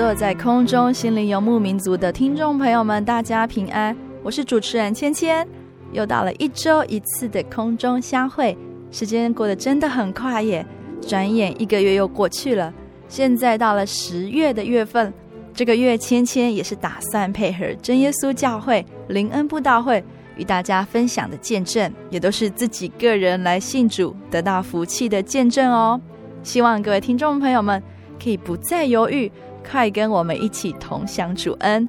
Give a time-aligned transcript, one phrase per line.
[0.00, 3.94] 坐在空中心灵游牧民族的听众朋友们，大家平安！
[4.22, 5.46] 我是主持人芊芊，
[5.92, 8.56] 又到了一周一次的空中相会，
[8.90, 10.64] 时间过得真的很快耶，
[11.06, 12.72] 转眼一个月又过去了。
[13.08, 15.12] 现在到了十月的月份，
[15.52, 20.02] 这个月芊芊也是打算配合真耶稣教会灵恩布道会
[20.34, 26.00] 与大家分享的见证，也都是自己个人来信主得到福气的见证哦。
[26.42, 27.82] 希望各位听众朋友们
[28.18, 29.30] 可以不再犹豫。
[29.70, 31.88] 快跟我们一起同享主恩！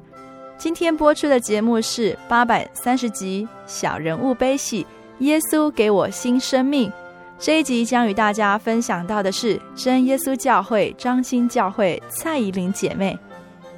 [0.56, 4.84] 今天播出的节目是八百三十集《小人物悲喜》，
[5.18, 6.92] 耶稣给我新生命。
[7.40, 13.18] 这一集将与大家分享到的是真耶稣教会彰心教会蔡宜玲姐妹。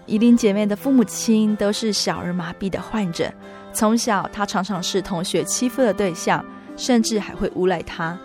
[0.05, 3.33] 宜玲姐妹的父母亲都是小儿麻痹的患者，
[3.73, 6.45] 从小她常常是同学欺负的对象，
[6.77, 8.19] 甚至还会诬赖她，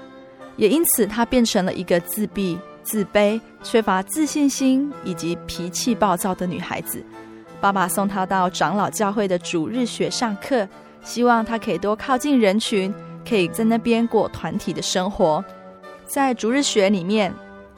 [0.57, 2.59] 也因此她变成了一个自闭。
[2.81, 7.03] 自卑、缺乏自信心以及脾气暴躁的女孩子，
[7.59, 10.67] 爸爸送她到长老教会的主日学上课，
[11.03, 12.93] 希望她可以多靠近人群，
[13.27, 15.43] 可以在那边过团体的生活。
[16.05, 17.33] 在主日学里面，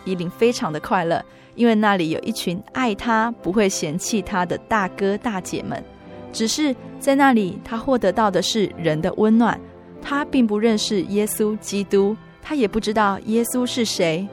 [0.05, 1.23] 伊琳非常的快乐，
[1.55, 5.83] 因为那里有一群爱她、不会嫌弃她的大哥大姐们。
[6.31, 9.59] 只是在那里，她获得到的是人的温暖。
[10.01, 14.27] 她并不认识耶稣基督，她也不知道耶稣是谁。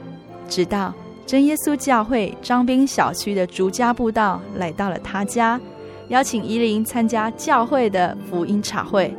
[0.47, 0.93] 直到
[1.29, 5.61] 真耶稣教会彰滨小区的逐家步道来到了他家，
[6.07, 9.13] 邀请宜玲参加教会的福音茶会，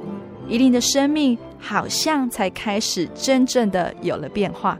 [0.48, 4.76] 宜玲的生命好像才开始真正的有了变化。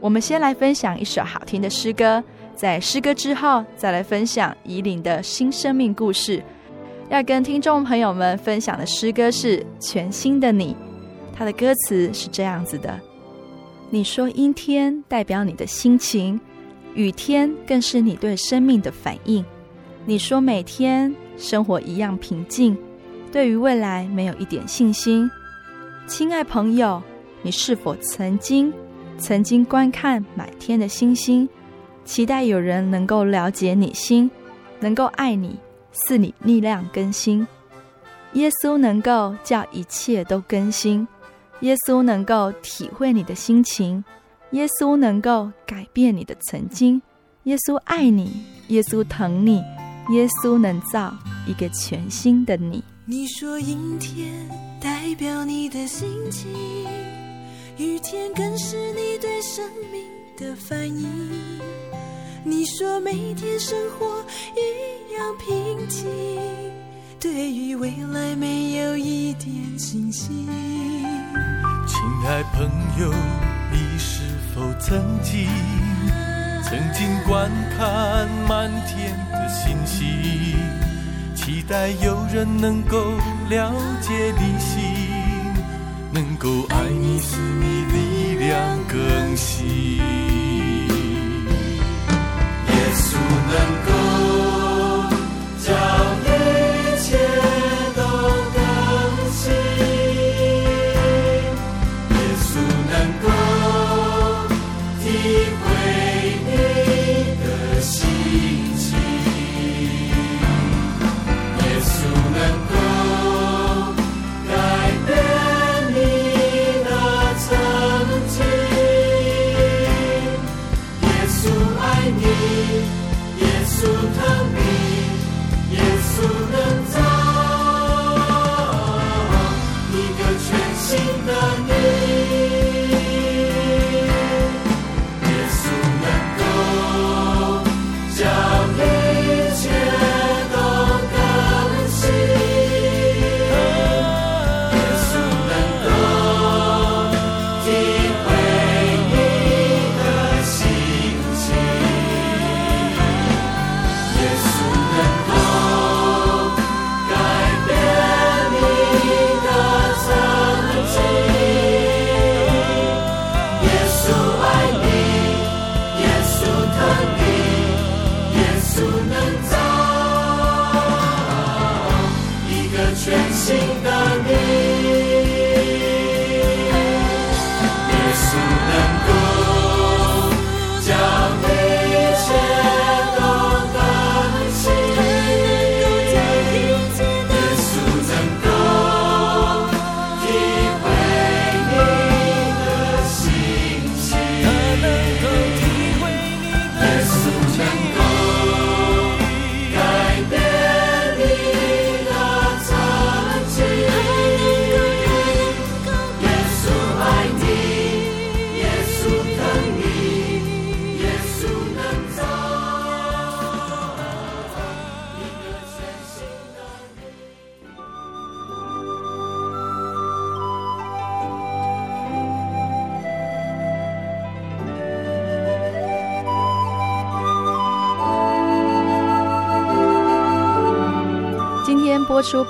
[0.00, 2.20] 我们先来分享一首好听的诗歌，
[2.56, 6.42] 在诗歌之后再来分享宜玲的新生命故事。
[7.08, 10.74] 要跟听众朋友们分享的诗歌是《全新的你》，
[11.32, 12.98] 它的歌词是这样子的。
[13.88, 16.40] 你说阴天代表你的心情，
[16.96, 19.44] 雨天更是你对生命的反应。
[20.06, 22.76] 你说每天生活一样平静，
[23.30, 25.30] 对于未来没有一点信心。
[26.06, 27.02] 亲爱朋友，
[27.42, 28.72] 你是否曾经
[29.18, 31.46] 曾经观看满天的星星，
[32.06, 34.30] 期待有人能够了解你心，
[34.80, 35.58] 能够爱你，
[35.92, 37.46] 赐你力量更新。
[38.32, 41.06] 耶稣能够叫一切都更新。
[41.60, 44.02] 耶稣能够体会你的心情，
[44.52, 47.02] 耶稣能够改变你的曾经，
[47.44, 49.56] 耶稣爱你，耶稣疼你，
[50.10, 51.12] 耶稣能造
[51.46, 52.82] 一个全新的你。
[53.04, 54.48] 你说阴天
[54.80, 56.48] 代表你的心情，
[57.76, 60.02] 雨天更是你对生命
[60.36, 61.06] 的反应。
[62.44, 64.24] 你说每天生活
[64.54, 66.06] 一样平静，
[67.18, 70.46] 对于未来没有一点信心。
[71.86, 72.68] 亲爱朋
[73.00, 73.12] 友，
[74.56, 75.46] 否曾经
[76.64, 80.06] 曾经观看满天的星星，
[81.34, 82.96] 期待有人能够
[83.50, 83.70] 了
[84.00, 84.82] 解你心，
[86.10, 89.98] 能够爱你，使你力量更新。
[89.98, 90.02] 耶
[92.94, 93.18] 稣
[93.52, 93.54] 能
[93.84, 93.92] 够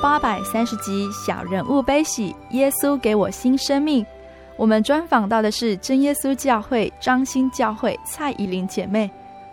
[0.03, 4.05] 八百三十集《小人物悲喜》，耶稣给我新生命。
[4.57, 9.11] 我们专访到的是真耶稣教会彰心教会蔡依林姐妹，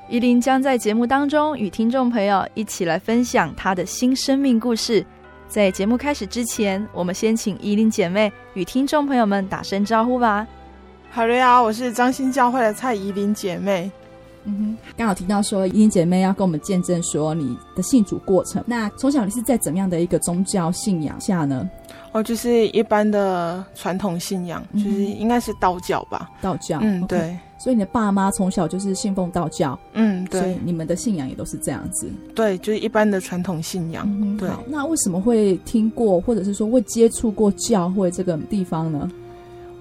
[0.09, 5.05] 依林将在节目当中与听众朋友一起来分享她的新生命故事。
[5.47, 10.45] 在节目开始之前，我们先请依林姐妹与听众朋友们打声招呼吧。
[11.09, 13.89] 好嘞啊，我是彰心教会的蔡依林姐妹。
[14.45, 18.63] 嗯哼，刚好提到说，宜玲姐妹要跟我们见证说你的信主过程。
[18.65, 21.69] 那从小你是在怎么样的一个宗教信仰下呢？
[22.11, 26.29] 哦，就是一般的传统信仰，嗯、就是应该是道教吧。
[26.41, 27.39] 道教，嗯，okay, 对。
[27.57, 30.41] 所以你的爸妈从小就是信奉道教，嗯，对。
[30.41, 32.07] 所以你们的信仰也都是这样子。
[32.35, 34.05] 对，就是一般的传统信仰。
[34.07, 34.49] 嗯、对。
[34.67, 39.09] 那为什么会听过，或者是说会接触过教会这个地方呢？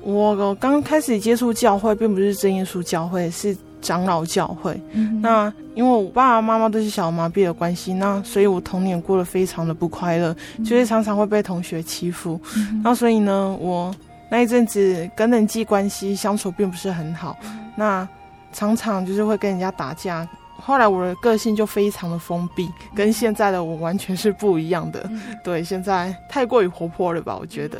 [0.02, 3.54] 我我刚开始接触教会，并不是真耶稣教会，是。
[3.82, 13.92] 长老教会，嗯、那因为我爸爸妈妈都是小麻痹的关系，那所以我童年过得非常的不快乐，嗯、就是常常会被同学欺负，嗯、然后所以呢，我
[14.30, 18.08] 那一阵子跟人际关系相处并不是很好，嗯、那
[18.52, 20.26] 常常就是会跟人家打架。
[20.56, 25.04] 后来我的个性就非常的封闭，跟现在的我完全是不一样的。
[25.10, 27.36] 嗯、对，现在太过于活泼了吧？
[27.40, 27.78] 我觉得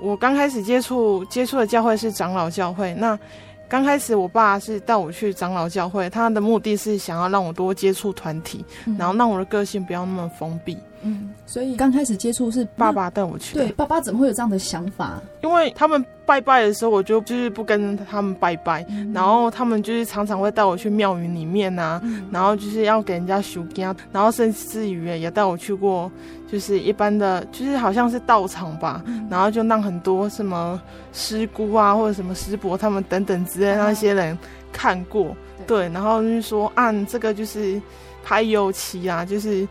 [0.00, 3.18] 我刚开始接触接触的教会是长老教会，那。
[3.72, 10.76] 刚开始，我爸是带我去长老教会，他的目的是想要让我多接触团体，嗯、然后让我的个性不要那么封闭。
[11.02, 13.54] 嗯，所以刚开始接触是爸爸带我去。
[13.54, 15.20] 对，爸爸怎么会有这样的想法？
[15.42, 26.10] 因为他们拜拜的时候，我就就是不跟他们拜拜，嗯、然后他们就是常常会带我去庙宇里面啊，嗯、然后就是要给人家修家，然后甚至于也带我去过。
[26.52, 30.78] 就是一般的，就是好像是道场吧，嗯、然后就让很多什么
[31.10, 34.38] 师姑啊，或者什么师伯他们等等之类的那些人
[34.70, 37.80] 看过，啊、对，然后就是说按、啊、这个就是
[38.22, 39.66] 排油漆啊，就是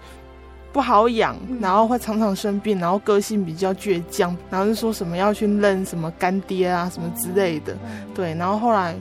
[0.74, 8.96] 不好养，嗯、然后会常常生病，然后个性比较倔强，然后就说什么要去认什么干爹啊什么之类的，嗯、对，然后后来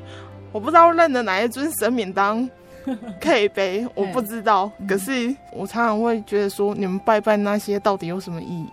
[0.52, 2.48] 我不知道认的哪一尊神明当。
[3.20, 4.68] 可以背，我不知道。
[4.88, 8.68] 可是我常常会觉得说，你们拜拜那些到底有什么意义？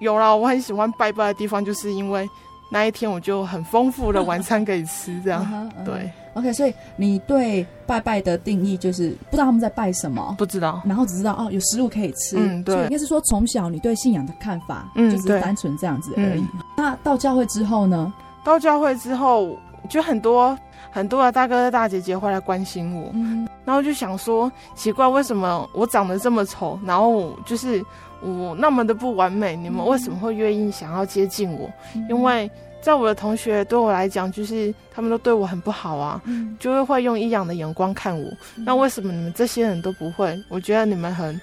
[0.00, 2.26] 有啦，我很喜欢拜拜的地方，就是因为
[2.70, 5.46] 那一天我就很丰富的晚餐可以吃，这样。
[5.84, 6.52] 对，OK。
[6.52, 12.36] 所以你对拜拜的定义就是不知道他们在拜什么，不知道，然后只知道哦有食物可以吃。
[12.38, 12.84] 嗯，对。
[12.84, 16.40] 应该是说从小你对信仰的看法，嗯，就是单纯这样子而已。
[16.40, 18.12] 嗯、那到教会之后呢？
[18.44, 19.56] 到教会之后，
[19.88, 20.58] 就很多。
[20.94, 27.82] 很多的大哥哥大姐姐会来关心我，嗯、然后就想说奇怪，为什么我长得这么丑，然后就是
[28.20, 31.66] 我那么的不完美，你们为什么会愿意想要接近我？
[31.94, 32.50] 嗯、因为
[32.82, 38.28] 在我的同学对我来讲，就是他们都对我很不好啊，嗯、就是会用异样的眼光看我。
[38.56, 40.38] 嗯、那为什么你们这些人都不会？
[40.48, 41.40] 我觉得你们很，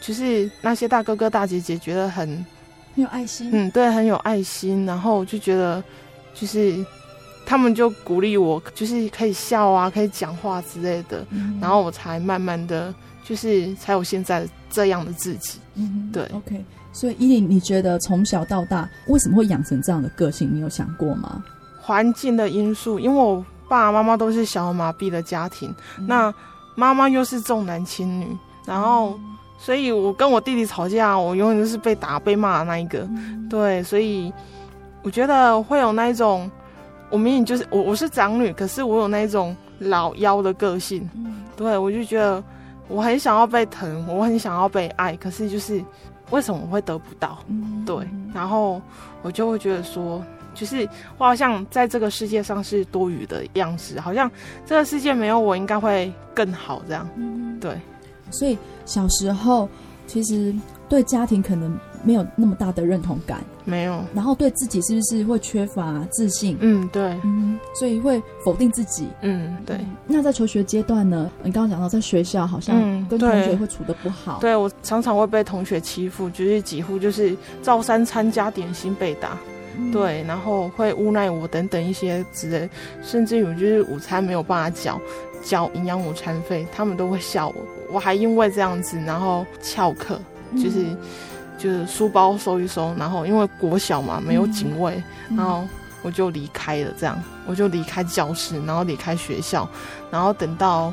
[0.00, 2.26] 就是那些大哥哥大姐姐觉得很
[2.94, 5.84] 很有爱心，嗯，对，很有爱心，然后就觉得
[6.34, 6.84] 就是。
[7.44, 15.58] 他们就鼓励我，就是可以笑啊，可以讲话之类的，嗯、然后我才慢慢的就是才有现在这样的自己。
[15.74, 16.22] 嗯，对。
[16.32, 20.48] OK，所以伊琳，你觉得从小到大为什么会养成这样的个性？
[20.52, 21.42] 你有想过吗？
[21.80, 26.34] 环境的因素，因为我爸爸妈妈都是小儿麻痹的家庭，嗯、那
[26.74, 28.26] 妈妈又是重男轻女，
[28.66, 29.20] 然后，嗯、
[29.58, 33.00] 所以我跟我弟弟吵架，我永远都是被打被骂的那一个。
[33.10, 34.32] 嗯、对，所以
[35.02, 36.50] 我觉得会有那一种。
[37.10, 42.42] 我明明就是我，我是长女，可是我有那种老妖的个性，嗯、对，我就觉得
[42.88, 45.84] 我很想要被疼，我很想要被爱，可是就是
[46.32, 47.38] 为什么我会得不到？
[47.46, 48.82] 嗯、对，然后
[49.22, 50.20] 我就会觉得说，
[50.52, 54.28] 就是我好像在这个世界上是多余的样子，好像
[54.66, 57.80] 这个世界没有我应该会更好这样，嗯、对，
[58.32, 59.68] 所以小时候
[60.08, 60.52] 其实
[60.88, 61.78] 对家庭可能。
[62.04, 66.56] 没有那么大的认同感，没有，然后对自己是不是会缺乏自信？
[66.60, 69.06] 嗯，对，嗯，所以会否定自己。
[69.20, 69.78] 嗯，对。
[70.06, 71.30] 那在求学阶段呢？
[71.42, 72.76] 你刚刚讲到在学校好像
[73.08, 74.38] 跟同学会处的不好。
[74.38, 79.38] 嗯、对，对我常常会被同学欺负，就是几乎就是照三餐加点心被打，
[79.78, 82.68] 嗯、对，然后会诬赖我等等一些之类，
[83.02, 85.00] 甚至于就是午餐没有办法缴
[85.44, 87.54] 缴营养午餐费，他们都会笑我。
[87.92, 90.20] 我还因为这样子，然后翘课，
[90.56, 90.82] 就是。
[90.82, 90.98] 嗯
[91.62, 95.64] 就是书包收一收，然后因为国小嘛，没有警卫，嗯、然后
[96.02, 96.92] 我就离开了。
[96.98, 97.16] 这样，
[97.46, 99.68] 我就离开教室，然后离开学校，
[100.10, 100.92] 然后等到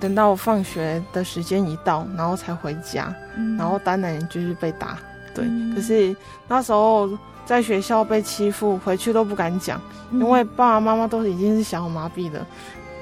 [0.00, 3.14] 等到放学的时间一到，然后才回家。
[3.36, 4.96] 嗯、然后当然就是被打，
[5.34, 5.44] 对。
[5.46, 6.16] 嗯、可是
[6.48, 7.10] 那时候
[7.44, 9.78] 在学校被欺负，回去都不敢讲，
[10.12, 12.46] 因为爸爸妈妈都已经是小儿麻痹了。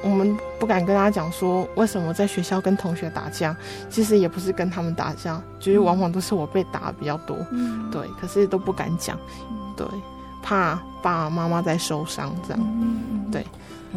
[0.02, 3.56] 我们不敢跟大家讲说为什么在学校跟同学打架，
[3.90, 9.18] 其实也不是跟他们打架，就是往往都是我被打比较多，嗯，对，可是都不敢讲，
[9.76, 9.86] 对，
[10.42, 12.60] 怕爸爸妈妈在受伤这样，
[13.32, 13.44] 对。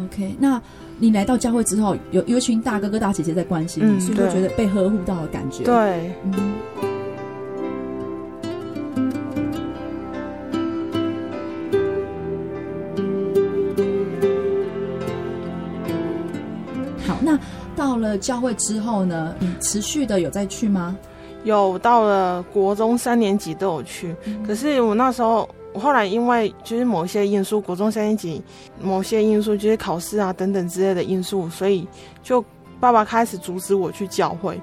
[0.06, 0.60] OK，那
[0.98, 6.91] 你来到教会之后，有有一群大哥哥大姐姐在关心你，嗯、所以就觉得被呵护到的感觉，对，嗯。
[18.02, 20.94] 了教会之后呢，你持续的有再去吗？
[21.44, 24.14] 有，到了国中三年级都有去。
[24.24, 28.42] 嗯、可是我那时候，我后来因为就是某些因素，国中三年级
[28.80, 31.86] 某些因素，就是考试啊等等之类的因素，所以
[32.22, 32.44] 就
[32.78, 34.60] 爸爸开始阻止我去教会。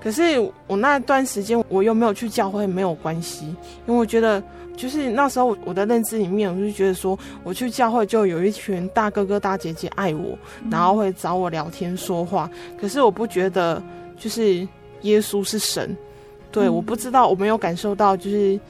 [0.00, 0.22] 可是
[0.66, 3.46] 我那段时间我又没有去教会，没有关系，
[3.86, 4.42] 因为我觉得。
[4.76, 10.38] 就是那时候，我的认知里面，我就觉得说，我去教会就有一群大哥哥大姐姐爱我，
[10.70, 12.50] 然后会找我聊天说话。
[12.78, 13.82] 可是我不觉得，
[14.18, 14.68] 就是
[15.00, 15.96] 耶稣是神，
[16.52, 18.60] 对，我不知道，我没有感受到，就是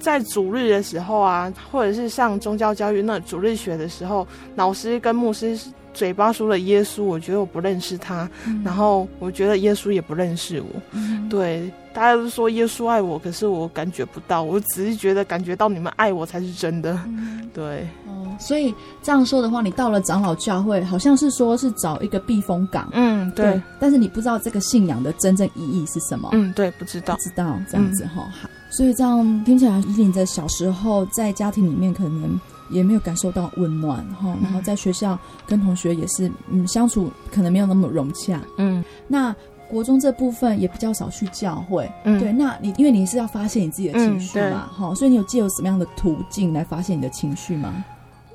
[0.00, 5.56] 在主日的时候啊，或者是上宗教教育那主日学的时候，老师跟牧师
[5.94, 8.28] 嘴巴说了耶稣，我觉得我不认识他，
[8.64, 10.98] 然后我觉得耶稣也不认识我，
[11.30, 11.70] 对。
[11.92, 17.88] 大家都说耶稣爱我，可是我感觉不到，我只是觉得感觉到你们爱我才是真的，嗯、对。
[18.06, 23.62] 哦，所以这样说的话，你到了长老教会，好像是说是找一个避风港，嗯，对，对。
[23.80, 28.28] 但是你不知道这个信仰的真正意义是什么，嗯，对，不知道，不知道这样子哈。
[28.70, 32.38] 所以这样听起来，依你在小时候在家庭里面可能
[32.70, 39.34] 也没有感受到温暖哈，然后在学校跟同学也是嗯相处可能没有那么融洽，嗯，那。
[39.70, 42.32] 国中这部分也比较少去教会，嗯，对。
[42.32, 47.84] 那你因为你是要发泄你自己的情绪嘛，哈、嗯，所以你有借由什么样的途径来发泄你的情绪吗？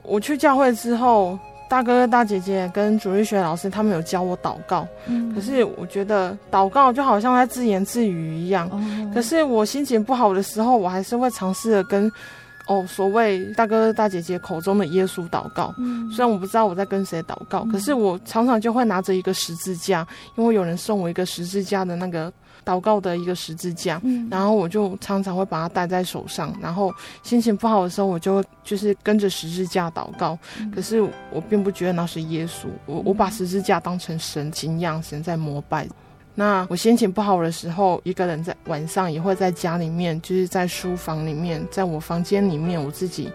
[0.03, 1.37] 我去教会之后，
[1.69, 12.11] 大哥哥、大姐姐跟主日学老师他们有教我祷告，嗯，可是我觉得祷告就好像在自言自语一样，哦、可是我心情不好的时候，我还是会尝试的跟。
[12.67, 20.05] 哦，所谓大哥大姐姐口中的耶稣祷告，嗯，虽然我不知道我在跟谁祷告，嗯，可是我常常就会拿着一个十字架，
[20.35, 22.31] 因为有人送我一个十字架的那个
[22.65, 26.91] 祷告的一个十字架，嗯，然后我就常常会把它戴在手上，然后
[27.21, 35.87] 心情不好的时候，我就会就是跟着十字架祷告，嗯，可是我并不觉得那是耶稣，我我把十字架当成神敬仰，神在膜拜。
[36.37, 43.31] 那我心情不好的时候，一个人在晚上也会在家里面，就是在书房里面，在我房间里面，我自己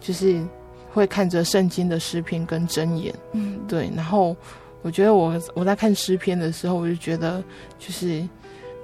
[0.00, 0.42] 就是
[0.90, 3.90] 会看着圣经的诗篇跟箴言，嗯，对。
[3.94, 4.34] 然后
[4.80, 7.44] 我觉得我我在看诗篇的时候，我就觉得
[7.78, 8.26] 就是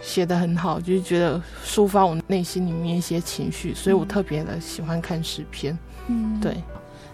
[0.01, 5.77] 写的很好，就是觉得抒发我内心里面一些情绪，所以我特别的喜欢看诗篇，
[6.09, 6.55] 嗯，对。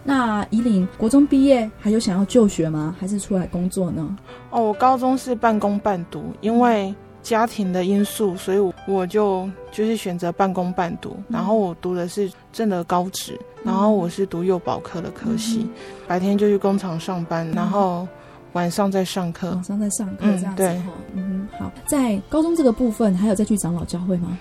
[0.03, 2.97] 那宜领国中毕业还有想要就学吗？
[2.99, 4.17] 还是出来工作呢？
[4.51, 11.15] 哦，我高中是半工半读，因为家庭的因素，所以我就就是选择半工半读。
[11.19, 15.71] 嗯、然后我读的是正德高职，然后我是读幼保科的科系，嗯、
[16.09, 18.09] 白天就去工厂上班，然后
[18.55, 20.83] 晚上再上课，晚上再上课这样子。
[21.15, 24.39] 嗯，好，在高中这个部分还有再去长老教会吗？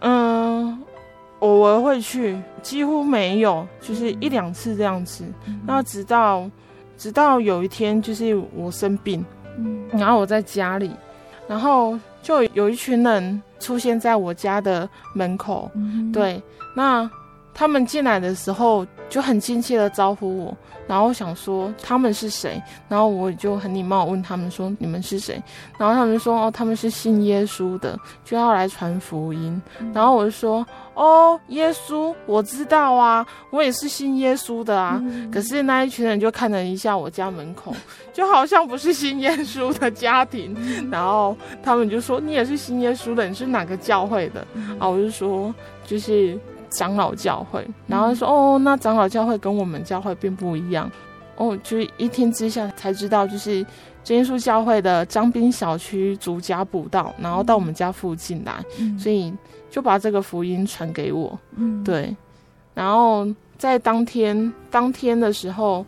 [0.00, 0.78] 嗯。
[1.40, 5.24] 偶尔会去，几乎没有，就是一两次这样子。
[5.46, 6.50] 嗯、然后直到，
[6.96, 9.24] 直到有一天，就是我生病，
[9.56, 10.90] 嗯、然后我在家里，
[11.46, 15.70] 然后就有一群人出现在我家的门口。
[15.74, 16.42] 嗯、对，
[16.74, 17.08] 那
[17.54, 20.56] 他们进来的时候就很亲切的招呼我。
[20.86, 25.38] 然后想说他们是谁，然后我就很礼貌问他们说，你们是谁？
[25.78, 29.60] 然后他们说哦，他们是信耶稣的，就要来传福音。
[29.92, 34.98] 然后我就说哦，耶稣我知道啊，我也是信耶稣的啊。
[35.30, 37.74] 可是那一群人就看了一下我家门口，
[38.14, 40.56] 就好像不是信耶稣的家庭。
[40.90, 44.40] 然后他们就说，你也是信耶稣的，你是哪个教会的？
[44.78, 46.38] 啊，我就说就是。
[46.70, 50.90] 长老教会，然后说哦，那长老教会跟我们教会并不一样，
[51.36, 53.64] 哦，就一听之下才知道，就是
[54.04, 59.32] 真耶稣教会的张滨小区主家补道，然后到我们家附近来，嗯、所以
[59.70, 62.14] 就把这个福音传给我，嗯，对，
[62.74, 65.84] 然后在当天当天的时候，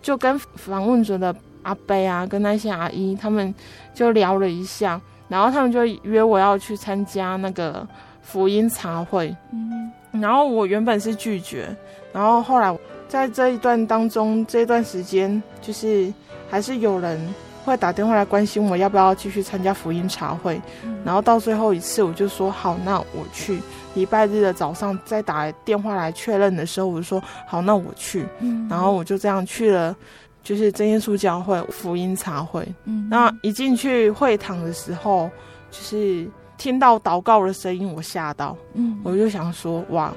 [0.00, 3.54] 就跟访问者的阿伯啊，跟那些阿姨他们
[3.94, 7.86] 就聊了一下，然后他们就约我要去参加那个
[8.20, 9.90] 福音茶会，嗯。
[10.12, 11.68] 然后我原本是拒绝，
[12.12, 12.76] 然后后来
[13.08, 16.12] 在这一段当中，这一段时间就是
[16.50, 23.58] 还是有人会打电话来关心我要不要继续参加福音茶会，嗯、然后到最后一次我就说好，那我去。
[23.94, 28.24] 礼拜日的早上再打电话来确认的时候，我就说好，那我去。
[28.40, 29.94] 嗯、然后我就这样去了
[30.42, 32.66] 就是真耶稣教会福音茶会。
[32.84, 35.30] 嗯，那一进去会堂的时候，
[35.70, 36.26] 就是
[36.62, 40.14] 听到祷告的声音，我吓到，嗯，我就想说，哇，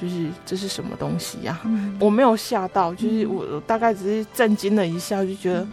[0.00, 1.58] 就是这是什么东西呀？
[1.64, 1.96] 嗯。
[1.98, 5.66] 我没有吓到，就是我我大概只是震惊了一下，就觉得，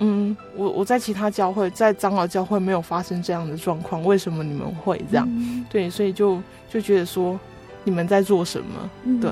[0.00, 5.26] 嗯，我我在其他教会，在长老教会没有发生这样的状况，为什么你们会这样？
[5.30, 5.64] 嗯。
[5.70, 7.40] 对，所以就就觉得说，
[7.84, 8.90] 你们在做什么？
[9.04, 9.18] 嗯。
[9.18, 9.30] 对，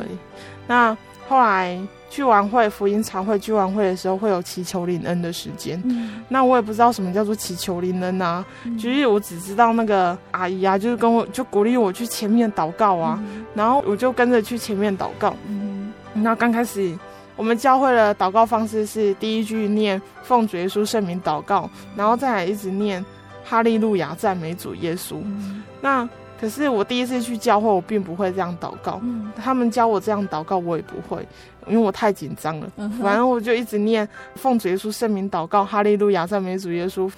[0.67, 0.97] 那
[1.29, 1.79] 后来
[2.13, 5.81] 聚完会福音茶会聚完会的时候，会有祈求灵恩的时间。
[5.87, 6.23] 嗯。
[6.29, 8.77] 那我也不知道什么叫做祈求灵恩啊，嗯。
[8.77, 13.19] 就是我只知道那个阿姨啊，就是跟我就鼓励我去前面祷告啊，
[13.55, 15.35] 然后我就跟着去前面祷告。
[15.49, 15.91] 嗯。
[16.13, 16.95] 那刚开始
[17.35, 23.03] 我们教会的祷告方式是第一句念奉主耶稣圣名祷告，然后再来一直念
[23.43, 25.17] 哈利路亚赞美主耶稣。
[25.25, 25.63] 嗯。
[25.81, 26.07] 那
[26.43, 28.99] 可是我第一次去教会，我并不会这样祷告。
[29.05, 31.25] 嗯他们教我这样祷告，我也不会，
[31.69, 32.69] 因为我太紧张了。
[32.79, 37.09] 嗯反正我就一直念奉主耶稣圣名祷告，哈利路亚赞美主耶稣。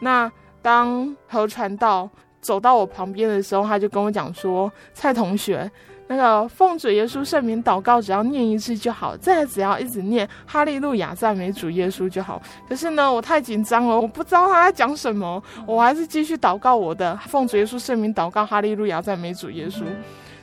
[0.00, 2.06] 那当何传道
[2.42, 5.70] 走到我旁边的时候，他就跟我讲说：“蔡同学，
[6.06, 19.82] 那个奉主耶稣圣名祷告，只要念一次就好，再只要一直念哈利路亚赞美主耶稣就好。”可是呢，我太紧张了，我不知道他在讲什么，我还是继续祷告我的奉主耶稣圣名祷告，哈利路亚赞美主耶稣。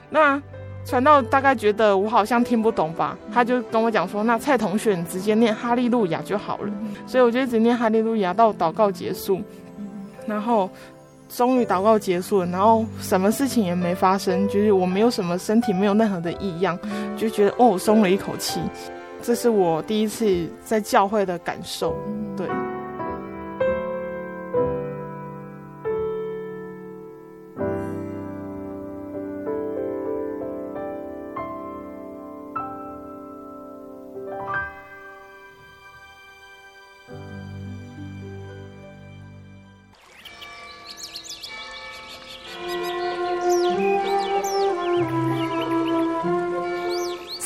[0.09, 0.41] 那
[0.83, 6.73] 传道大概觉得我好像听不懂吧，他就跟我讲说：“那蔡同学，你直接念哈利路亚就好了。”
[7.05, 9.39] 所以我就一直念哈利路亚到祷告结束，
[10.25, 10.67] 然后
[11.35, 16.77] 终于祷告结束了，然后什么事情也没发生，就是我没有什么身体没有任何的异样，
[17.17, 18.59] 就觉得哦，松了一口气。
[19.21, 21.95] 这是我第一次在教会的感受，
[22.35, 22.47] 对。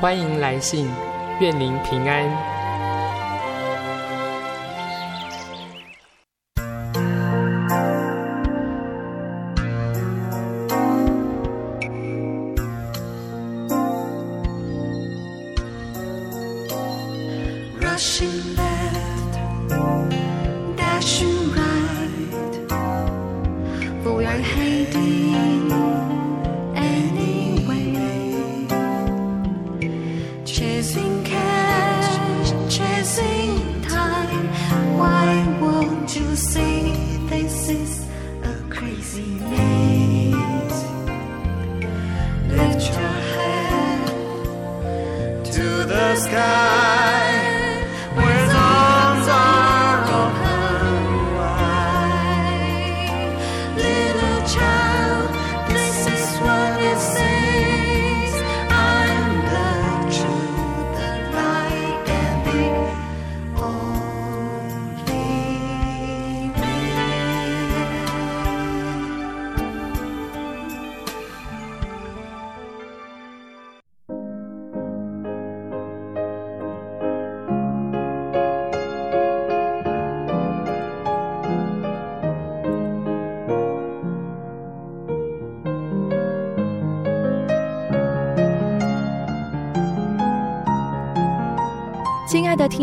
[0.00, 0.88] 欢迎来信，
[1.40, 2.57] 愿您平安。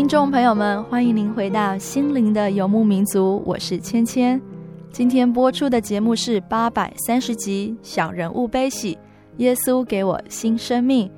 [0.06, 4.40] 听众朋友们，欢迎您回到心灵的游牧民族，我是芊芊。
[4.92, 8.94] 今天播出的节目是八百三十集《小人物悲喜》，
[9.38, 11.10] 耶稣给我新生命。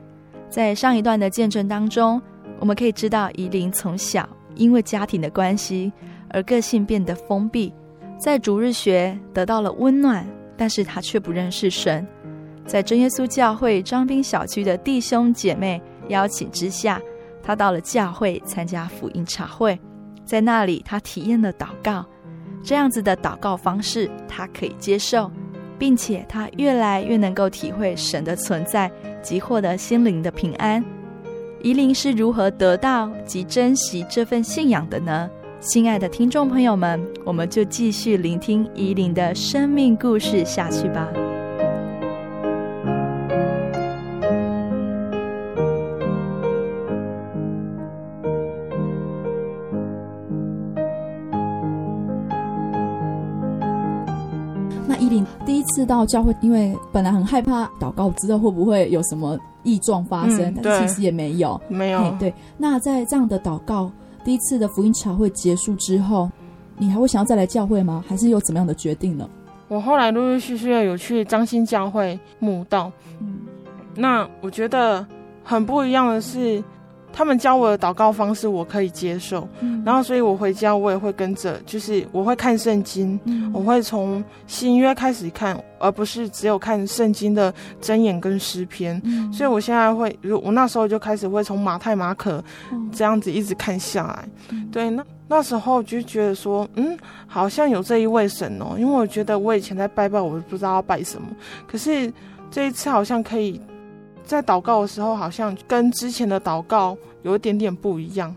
[0.49, 2.19] 在上一段的见证当中，
[2.59, 5.93] 我们可以知道，以琳从小因为家庭的关系
[6.31, 7.71] 而个性变得封闭，
[8.19, 12.07] 在逐日学得到了温暖，但是他却不认识神。
[12.65, 16.99] 在真耶稣教会张斌小区的弟兄姐妹邀请之下，
[17.49, 19.81] 他到了教会参加福音茶会，
[20.23, 22.05] 在那里他体验了祷告，
[22.63, 25.31] 这样子的祷告方式他可以接受，
[25.79, 30.85] 并且他越来越能够体会神的存在及获得心灵的平安。
[31.63, 35.31] 宜玲是如何得到及珍惜这份信仰的呢？
[35.59, 41.09] 亲爱的听众朋友们，我们就继续聆听宜玲的生命故事下去吧。
[55.79, 62.13] 次到教会，因为本来很害怕祷告，之后会不会有什么异状发生，嗯、但其实也没有，没有。
[62.19, 63.89] 对，那在这样的祷告。
[64.25, 66.29] 第一次的福音茶会结束之后，
[66.77, 68.05] 你还会想要再来教会吗？
[68.09, 69.29] 还是有怎么样的决定呢？
[69.69, 73.39] 我后来陆陆续续的有去张新教会墓道，嗯，
[73.95, 75.07] 那我觉得
[75.45, 76.63] 很不一样的是，
[77.13, 92.43] 他们教我的祷告方式我可以接受，嗯，然后所以我回家我也会跟着，就是我会看圣经，嗯，我会从新约开始看，而不是只有看圣经的箴言跟诗篇，嗯，所以我现在会，我那时候就开始会从马太、马可
[92.93, 101.27] 这样子一直看下来，嗯，对，那那时候就觉得说，嗯，好像有这一位神哦，因为我觉得我以前在拜拜，我不知道要拜什么，
[101.67, 102.13] 可是
[102.51, 103.61] 这一次好像可以。
[104.29, 108.37] 在祷告的时候，好像跟之前的祷告有一点点不一样。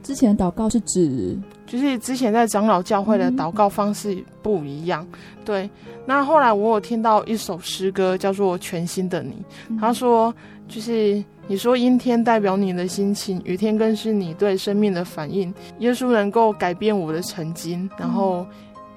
[0.00, 5.04] 之前的祷告是指，就是之前在长老教会的祷告方式不一样。
[5.10, 5.70] 嗯、对，
[6.06, 9.30] 那后来我有听到一首诗歌，叫做《全新的你》。
[9.68, 10.32] 嗯、他说，
[10.68, 15.52] 就是你说阴天代表你的心情，雨天更是你对生命的反应。
[15.80, 18.46] 耶稣能够改变我的曾经，然后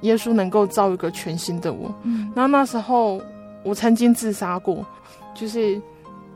[0.01, 1.91] 耶稣能够造一个全新的我。
[2.03, 3.19] 嗯，那那时候
[3.63, 4.85] 我曾经自杀过，
[5.33, 5.81] 就是。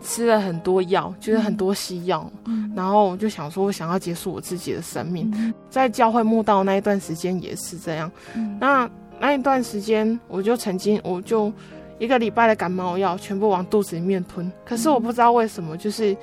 [0.01, 5.29] 吃了很多药，就是很多西药，嗯、然后我就想说，我想要结束我自己的生命。
[5.35, 8.11] 嗯、在教会墓道那一段时间也是这样。
[8.33, 11.51] 嗯、那那一段时间，我就曾经，我就
[11.97, 14.49] 一个礼拜的感冒药全部往肚子里面吞。
[14.65, 16.15] 可是我不知道为什么，就是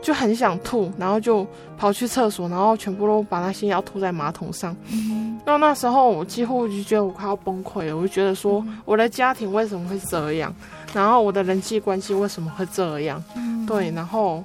[0.00, 1.44] 就很想吐，然后就
[1.76, 4.76] 跑去厕所，然后全部都把那些药吐在马桶上。
[4.92, 10.54] 嗯、那那时候我几乎就觉得我快要崩溃了，我就觉得说，我的家庭为什么会这样？
[10.94, 13.22] 然后我的人际关系为什么会这样？
[13.36, 14.42] 嗯、对，然后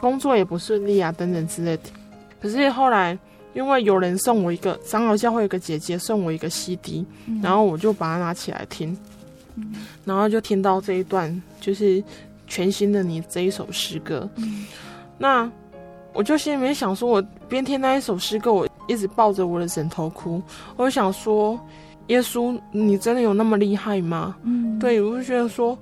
[0.00, 1.82] 工作也不顺利啊，等等之类的。
[2.40, 3.18] 可是后来，
[3.52, 8.96] 因为有人送我一个长老教会有个姐姐送我一个 CD，嗯、然后我就把它拿起来听，
[9.56, 12.02] 嗯、然后就听到这一段，就是
[12.46, 14.28] 全新的你这一首诗歌。
[14.36, 14.66] 嗯、
[15.18, 15.50] 那
[16.12, 20.42] 我就心里面想说，我边听那一首诗歌，我一直抱着我的枕头哭，
[20.76, 21.60] 我就想说。
[22.08, 24.36] 耶稣，你真的有那么厉害吗？
[24.42, 25.78] 嗯，对，我就觉得说，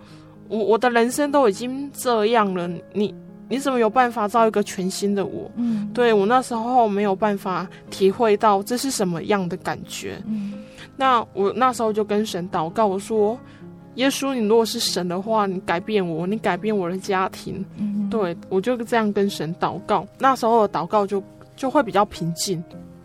[0.48, 3.12] 我我的人生都已经这样了，你
[3.48, 5.50] 你怎么有办法造一个全新的我？
[5.56, 10.22] 嗯，对，我那时候没有办法体会到这是什么样的感觉。
[10.26, 10.52] 嗯，
[10.96, 13.37] 那我那时候就跟神祷告，我说，
[13.96, 17.64] 耶稣，你如果是神的话，你改变我，你改变我的家庭。
[17.78, 21.20] 嗯，对，我就这样跟神祷告，那时候的祷告就
[21.56, 22.62] 就会比较平静，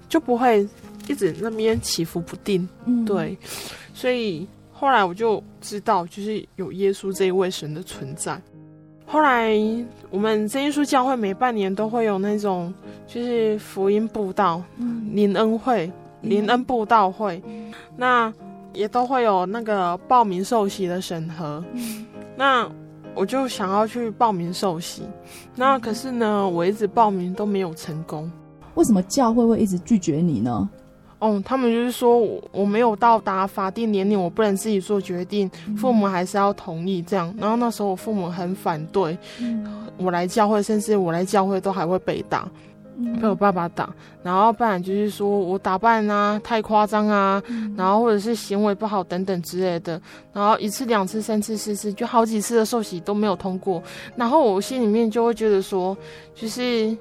[0.08, 0.68] 就不会。
[1.08, 3.38] 一直那边起伏不定，嗯，对，
[3.94, 8.40] 所以后来我就知道，就是有耶稣这一位神的存在。
[9.06, 9.56] 后来
[10.10, 12.74] 我们真耶稣教会每半年都会有那种，
[13.08, 14.62] 就是福音布道、
[15.14, 15.90] 灵、嗯、恩会、
[16.22, 18.34] 灵恩布道会，嗯、那
[18.74, 21.64] 也都会有那个报名受洗的审核。
[21.72, 22.70] 嗯、那
[23.16, 25.04] 我就想要去报名受洗，
[25.56, 28.30] 那可是呢，我一直报名都没有成功。
[28.76, 30.70] 为什么教会会一直拒绝你呢？
[31.20, 37.34] 哦，他们就是说我我没有到达法定年龄，我不能自己做决定，父母还是要同意这样。
[37.40, 39.18] 然后那时候我父母很反对，
[39.98, 42.48] 我来教会，甚至我来教会都还会被打，
[43.20, 43.90] 被我爸爸打。
[44.22, 47.42] 然后不然就是说我打扮啊太夸张啊，
[47.76, 50.00] 然后或者是行为不好等等之类的。
[50.32, 53.82] 然后一次、两次、三次、四次，就好几次的受洗都没有通过。
[54.16, 55.98] 然后我心里面就会觉得说，
[56.36, 56.96] 就是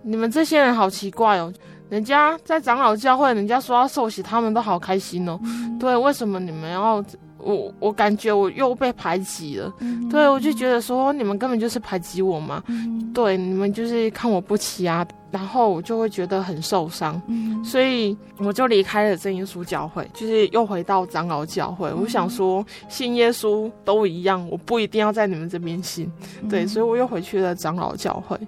[0.00, 1.52] 你们这些人好奇怪哦。
[1.88, 5.38] 人家在长老教会，人家说要受洗，他们都好开心哦。
[5.42, 7.02] 嗯、对，为什么你们要
[7.38, 7.72] 我？
[7.78, 9.72] 我感觉我又被排挤了。
[9.78, 12.62] 嗯、对，我就觉得说你们根本就是排挤我嘛。
[12.66, 15.06] 嗯、对，你们就是看我不起啊。
[15.30, 17.20] 然后我就会觉得很受伤。
[17.26, 21.88] 嗯、所以我就离开了正耶稣教会，就是又回到长老教会。
[21.90, 26.10] 嗯、我想说，信耶稣都一样，我不一定要在你们这边信。
[26.42, 28.38] 嗯、对，所以我又回去了长老教会。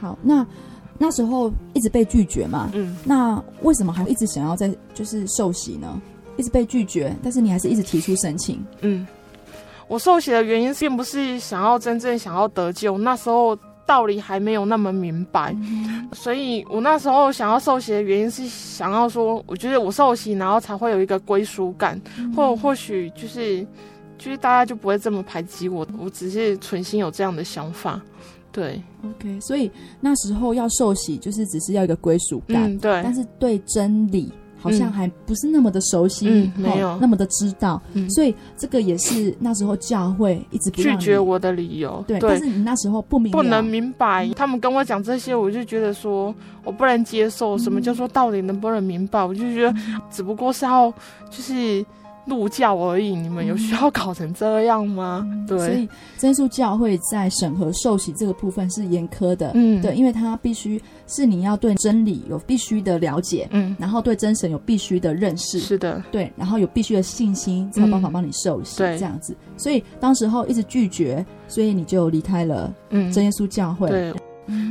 [0.00, 0.46] 好，那。
[1.02, 5.98] 那时候一直被拒绝嘛，嗯，那为什么还一直想要在就是受洗呢？
[6.36, 9.06] 一直被拒绝，但是你还是一直提出申请，嗯，
[9.88, 23.66] 我受洗的原因并不是想要真正想要得救，那时候道理还没有那么明白，嗯、所以我那时候想要受洗的原因是想要说，我觉得我受洗，然后才会有一个归属感，嗯、或或许就是
[24.18, 28.00] 就是大家就不会这么排挤我，我只是存心有这样的想法。
[28.52, 34.32] 对，OK，所以那时候要受洗，就是只是要一个归属感，嗯，对，但是对真理。
[34.62, 42.04] 好像还不是那么的熟悉，嗯，没有那么的知道，嗯，所以这个也是那时候教会一直拒绝我的理由。
[42.06, 47.56] 对，但是你那时候不明不能明白，他们跟我讲这些，我就觉得说我不能接受。
[47.56, 49.24] 什么叫做到底能不能明白？
[49.24, 49.74] 我就觉得
[50.10, 50.92] 只不过是要
[51.30, 51.82] 就是。
[52.26, 55.26] 入教而已，你们有需要搞成这样吗？
[55.30, 69.36] 嗯、对，所以真耶稣教会在审核受洗这个部分是严苛的，嗯，对，因为它必须是你要对真理有必须的了解，嗯，然后对真神有必须的认识，是的，对，然后有必须的信心，才有办法帮你受洗，嗯，这样子。
[69.56, 73.10] 所以当时候一直拒绝，所以你就离开了嗯。
[73.12, 73.88] 真耶稣教会。
[73.88, 74.14] 对，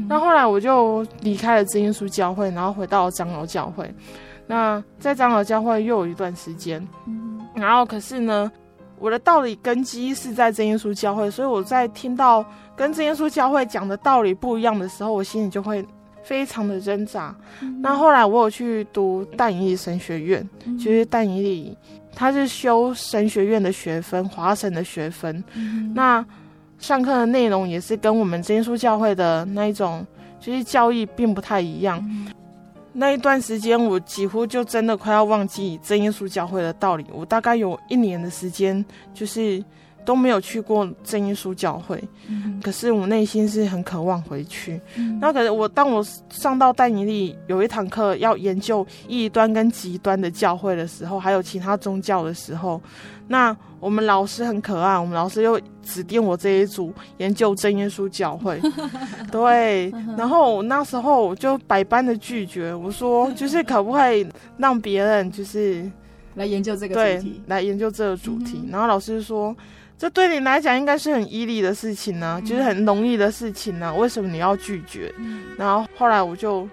[0.07, 3.93] 那后来我就离开了真耶稣教会，然后回到长老教会。
[4.47, 6.85] 那在长老教会又有一段时间。
[7.55, 8.51] 然后，可是呢，
[8.99, 15.85] 我的道理根基是在真耶稣教会，所以我在听到跟真耶稣教会讲的道理不一样的时候，我心里就会
[16.23, 17.35] 非常的挣扎。
[17.61, 21.77] 嗯、那后来我有去读淡以理神学院，嗯、就是但以理，
[22.13, 25.43] 他是修神学院的学分，华神的学分。
[25.55, 26.23] 嗯、那
[26.77, 30.05] 上课的内容也是跟我们真耶稣教会的那一种，
[30.39, 32.01] 就是教义并不太一样。
[32.99, 37.05] 嗯那一段时间，我几乎就真的快要忘记真耶稣教会的道理。
[37.13, 39.63] 我大概有一年的时间，就是
[40.03, 42.03] 都没有去过真耶稣教会。
[42.27, 44.81] 嗯、可是我内心是很渴望回去。
[44.97, 52.81] 嗯、那可是我当我上到戴尼利有一堂课要研究异端跟极端的教会的时候，还有其他宗教的时候，
[53.29, 58.59] 那我们老师很可爱，我们老师又指定我这一组研究真耶稣教会。
[59.31, 65.89] 对，然后我那时候我就百般的拒绝，我说就是可不可以让别人就是
[66.35, 68.67] 来研究这个主题，来研究这个主题。
[68.69, 69.55] 然后老师说，
[69.97, 75.13] 这对你来讲应该是很伊利的事情呢，就是很容易的事情呢，为什么你要拒绝？
[75.57, 76.67] 然后后来我就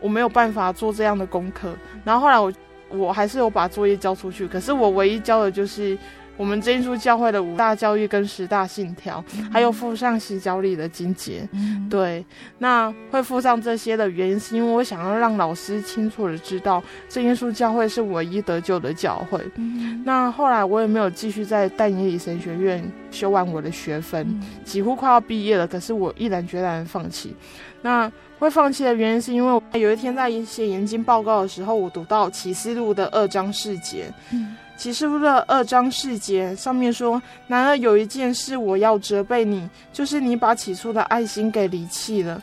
[0.00, 2.52] 我没有办法做这样的功课，然后后来我。
[2.92, 5.96] 我还是有把作业交出去，可是我唯一交的就是
[6.36, 11.46] 我们真耶稣教会的五大教育跟十大信条，嗯、还有附上洗脚礼的经节。
[11.52, 12.24] 嗯、对，
[12.58, 19.38] 那会附上这些的原因，是因为我想要让老师清楚的知道，这耶稣教会是唯一得救的教会。
[19.56, 27.34] 嗯、那后来我也没有继续在但以理神学院修完我的学分，嗯、几乎快要毕业了，可是我毅然决然放弃。
[27.82, 34.12] 那会放弃的原因是因为有一天在写研究报告的时候，我读到启示录的二章四节。
[34.32, 42.42] 嗯，启示录二章四节上面说：“男儿有一件事我要责备你，就是你把起初的爱心给离弃了。”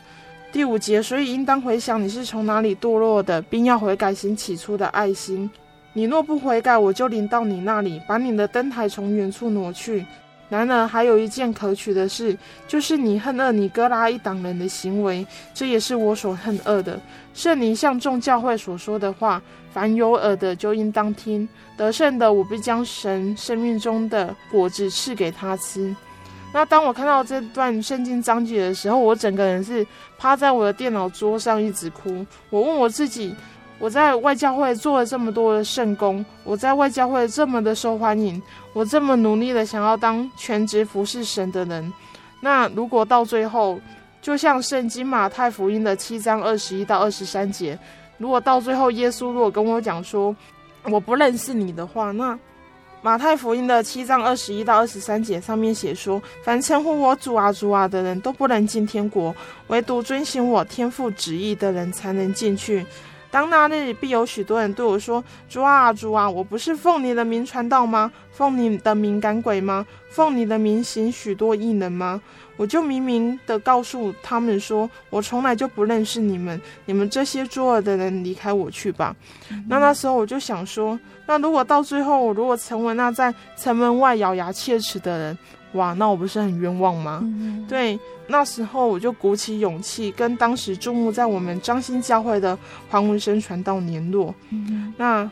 [0.52, 5.50] 第五节，所以应当回想你是从哪里堕落的，并要悔改行起初的爱心。
[5.94, 10.06] 你若不悔改，我就临到你那里，把你的灯台从远处挪去。
[10.48, 17.00] 然而还有一件可取的事，就是你恨恶尼哥拉一党人的行为，这也是我所恨恶的。
[17.34, 19.42] 圣灵向众教会所说的话，
[19.78, 21.48] 凡有耳的就应当听。
[21.76, 25.94] 得胜的，我必将神生命中的果子赐给他吃。
[26.52, 29.86] 那当我看到这段圣经章节的时候，我整个人是
[30.18, 32.26] 趴在我的电脑桌上一直哭。
[32.50, 33.32] 我问我自己。
[33.80, 41.92] 我在外教会做了这么多的圣工，我在外教会这么的受欢迎，我这么努力的想要当全职服侍神的人，
[42.40, 43.78] 那如果到最后，
[44.20, 47.78] 就像圣经马太福音的七章二十一到二十三节，
[48.18, 50.34] 如果到最后耶稣如果跟我讲说
[50.84, 52.38] 我不认识你的话，那
[53.00, 59.34] 马太福音的七章二十一到二十三节上面写说，凡称呼我主啊主啊的人都不能进天国，
[59.68, 62.84] 唯独遵行我天父旨意的人才能进去。
[63.30, 68.10] 当那日，必有许多人对我说：“主啊，主啊，我不是奉你的名传道吗？
[68.32, 69.86] 奉你的名赶鬼吗？
[70.08, 72.20] 奉你的名行许多异能吗？”
[72.58, 79.16] 我就明明的告诉他们说：“我从来就不认识你们，你们这些作恶的人，离开我去吧。
[79.50, 85.38] 嗯”那那时候我就想说：“那如果到最后，我如果成为那在城门外咬牙切齿的人，
[85.72, 87.98] 哇，那我不是很冤枉吗？”嗯、对。
[88.30, 92.58] 那时候我就鼓起勇气，跟当时注目在我们张新教会的
[92.90, 94.34] 黄文生传道联络。
[94.50, 95.30] 嗯、那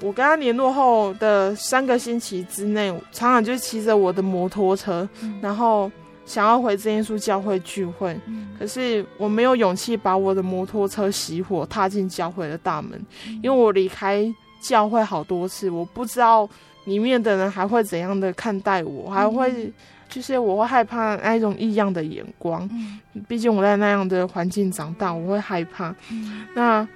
[0.00, 5.90] 我跟他联络后的三个星期之内，常常就骑着我的摩托车，嗯、然后
[6.26, 8.14] 想要回真耶稣教会聚会。
[8.26, 14.22] 嗯、可是我没有勇气把我的摩托车熄火，踏进教会的大门，嗯、因为我离开
[14.60, 16.46] 教会好多次，我不知道
[16.84, 19.50] 里面的人还会怎样的看待我，还会。
[19.50, 19.72] 嗯
[20.08, 25.92] 就是我会害怕那一种异样的眼光，嗯、毕竟我在那样的环境长大，我会害怕。
[26.12, 26.86] 嗯、那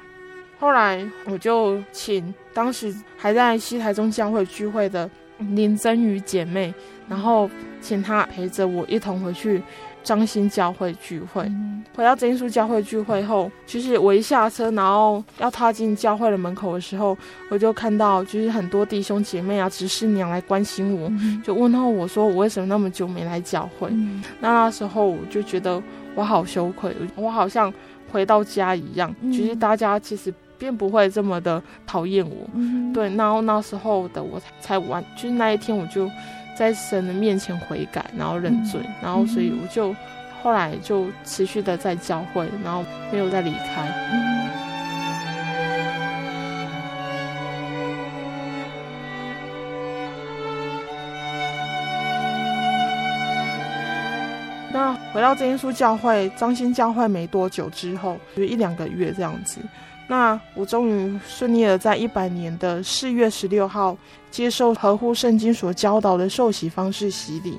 [0.61, 6.73] 后来我就请当时还在西台中教会聚会的林真宇姐妹
[7.11, 7.51] 然后
[7.83, 9.61] 请他陪着我一同回去
[10.03, 11.43] 张新教会聚会。
[11.43, 17.19] 嗯、回到真耶稣教会聚会后，就是我一下车，然后要踏进教会的门口的时候，
[17.51, 23.89] 我就看到就是很多弟兄姐妹啊、执事娘来关心我，嗯、就问候我说我为什么那么久没来教会。
[23.91, 25.83] 嗯、那那时候我就觉得
[26.15, 27.75] 我好羞愧，我好像
[28.13, 29.13] 回到家一样。
[29.21, 30.33] 嗯、就是大家其实。
[30.61, 33.09] 并不会这么的讨厌我，嗯、对。
[33.17, 36.07] 然后那时候的我才完，就是那一天我就
[36.61, 39.97] 在神的面前悔改，然后认罪，嗯、然后所以我就
[40.43, 43.89] 后来就持续的在教会，然后没有再离开。
[44.13, 44.51] 嗯、
[54.71, 59.63] 那回到真耶稣教会，张新教会没多久之后，就一两个月这样子。
[60.11, 63.97] 那我终于顺利的在一百年的四月十六号
[64.29, 67.57] 接受合乎圣经所教导的受洗方式洗礼。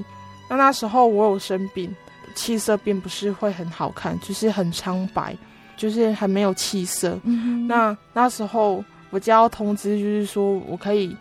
[0.49, 1.95] 那那时候我有生病，
[2.35, 5.33] 气色并不是会很好看，就是很苍白，
[5.77, 7.17] 就是很没有气色。
[7.23, 11.15] 嗯、那那时候我接到通知，就是说我可以。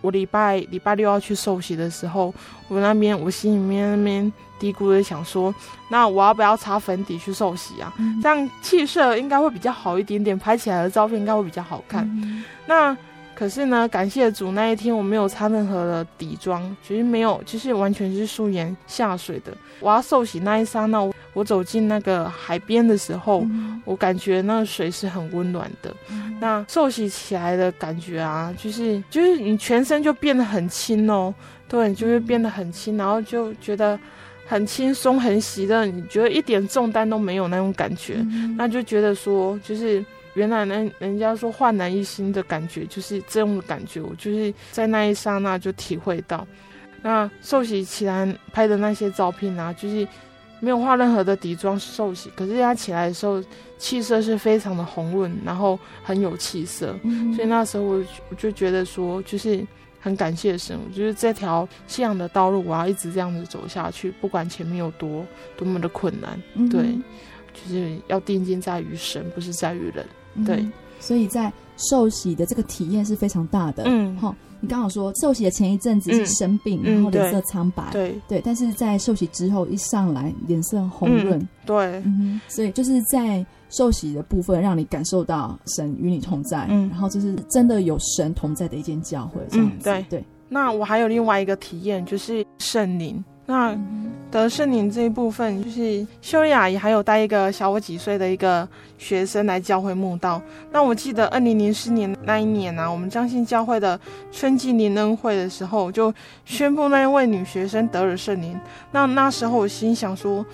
[0.00, 2.32] 我礼拜礼拜六要去受洗的时候，
[2.68, 5.54] 我那边我心里面那边嘀咕着想说，
[5.90, 7.92] 那我要不要擦粉底去受洗啊？
[7.98, 12.04] 嗯、这样气色应该会比较好一点点，拍起来的照片应该会比较好看。
[12.22, 12.96] 嗯、那
[13.34, 19.52] 可是呢，感谢主，那一天我没有擦任何的底妆，其实没有，其实完全是素颜下水的。
[19.78, 25.94] 我要受洗那一刹那，我走进那个海边的时候，嗯、我感觉那个水是很温暖的。
[26.10, 31.34] 嗯、那受洗起来的感觉啊，就是就是你全身就变得很轻哦，
[31.68, 33.98] 对，就会变得很轻，然后就觉得
[34.46, 40.04] 很轻松、很喜乐，你觉得一点重担都没有那种感觉，嗯、那就觉得说就是。
[40.34, 46.46] 原来人人家说焕然一新的感觉就是这种感觉，我就是在那一刹那就体会到。
[47.02, 50.06] 那受洗起来拍的那些照片啊，就是
[50.60, 53.42] 没有化任何的底妆受洗，可是他起来的时候
[53.78, 56.94] 气色是非常的红润，然后很有气色。
[57.02, 59.64] 嗯、所以那时候我我就觉得说，就是
[60.00, 65.24] 很感谢神，我觉得这条信仰的道路我要一直这样子走下去，不管前面有多
[65.56, 66.96] 多么的困难，嗯、对，
[67.52, 70.06] 就是要定睛在于神，不是在于人。
[70.46, 73.82] 对、嗯，所以在受洗的这个体验是非常大的。
[73.86, 78.14] 嗯，好，你刚好说受洗的前一阵子是生病，嗯、然后脸色苍白，对。
[78.28, 90.24] 对，但是在受洗之后一上来脸色红润、嗯，对，嗯，所以就是在受洗的部分让你感受到神与你同在，嗯，然后这是真的有神同在的一间教会，这样子，对。
[90.48, 93.22] 那我还有另外一个体验就是圣灵。
[93.48, 93.74] 那
[94.30, 98.68] 得圣灵这一部分，就是修丽阿姨还有带一个小我几岁的一个
[98.98, 100.40] 学生来教会墓道。
[100.70, 103.98] 那我记得二零零四年那一年啊，我们彰信教会的
[104.30, 106.12] 春季灵恩会的时候，就
[106.44, 108.54] 宣布那一位女学生得了圣灵。
[108.92, 110.44] 那那时候我心想说。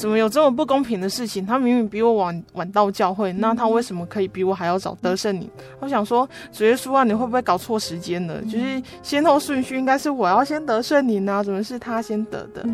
[0.00, 1.44] 怎么有这么不公平的事情？
[1.44, 5.50] 他明明比我晚晚到教会，那他为什么可以比我还要早得胜你？
[5.78, 8.40] 我想说，主耶稣啊，你会不会搞错时间了？
[8.44, 12.66] 就是先后顺序应该是我要先得圣灵啊，怎么是他先得的？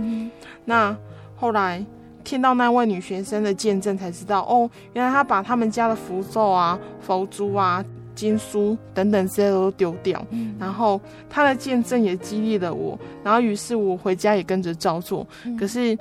[0.64, 0.96] 那
[1.34, 1.84] 后来
[2.22, 10.24] 听到那位女学生的见证，才知道哦，原来她把他们家的符咒啊、佛珠啊、经书等等这些都丢掉。
[10.60, 15.26] 然后她的见证也激励了我，然后于是我回家也跟着照做。
[15.58, 15.98] 可是。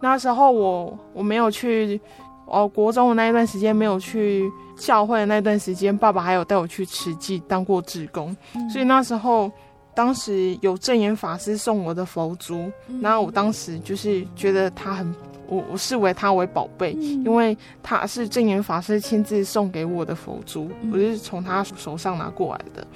[0.00, 2.00] 那时候我我没有去，
[2.46, 9.50] 哦，国中的那一段时间没有去教会的那段时间，爸爸还有带我去慈济当过志工，嗯、所以那时候
[9.94, 12.70] 当时有正言法师送我的佛珠，
[13.00, 15.14] 然后我当时就是觉得他很，
[15.48, 22.86] 我我视为他为宝贝，嗯、因为他是正言法师亲自送给我的佛珠，嗯、我就是从他手上拿过来的。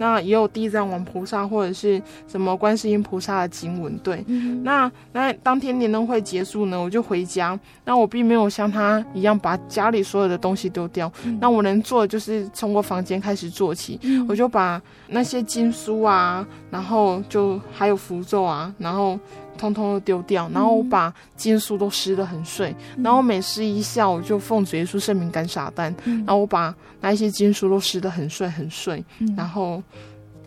[0.00, 4.24] 那也有地藏王菩萨或者是什么观世音菩萨的经文，对。
[4.28, 7.58] 嗯、那那当天联灯会结束呢，我就回家。
[7.84, 11.12] 那我并没有像他一样把家里所有的东西丢掉。
[11.24, 14.00] 嗯、那我能做的就是从我房间开始做起。
[14.02, 19.18] 嗯、我就把那些经书啊，然后就还有符咒啊，然后。
[19.60, 29.82] 通通都丢掉，然后我把经书都撕得很碎，嗯、然后每撕一下，我就奉主耶稣圣名赶傻蛋，嗯、然后我把那一些经书都撕得很碎很碎，嗯、然后，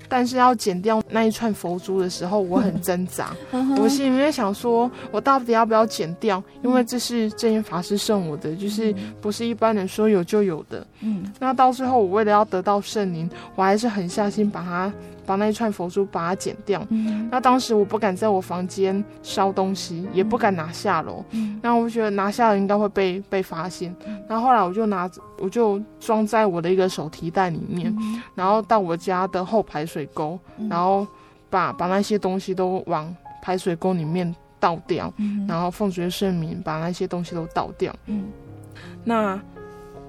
[0.10, 6.44] 但是要剪掉那一串佛珠的时候，我很挣扎， 嗯、我心里面想说，我到底要不要剪掉？
[6.64, 8.92] 因为这是正言法师送我的，就是
[9.22, 10.86] 不是一般人说有就有的。
[11.02, 14.92] 嗯，那到最后，我为了要得到圣灵，我还是狠下心把它。
[15.26, 16.86] 把那一串佛珠把它剪掉。
[16.90, 21.24] 嗯、那当时我不敢在我房间烧东西，也不敢拿下楼。
[21.32, 23.96] 嗯、那我觉得拿下楼应该会被被发现。
[24.28, 25.10] 然后后来我就拿，
[25.40, 31.06] 我就装在我的一个手提袋里面，嗯、然后到我家的后排水沟，然后
[31.50, 37.94] 把把那些东西都往排水沟里面倒掉，嗯然后奉主的圣名把那些东西都倒掉。
[38.08, 38.26] 嗯
[39.04, 39.40] 那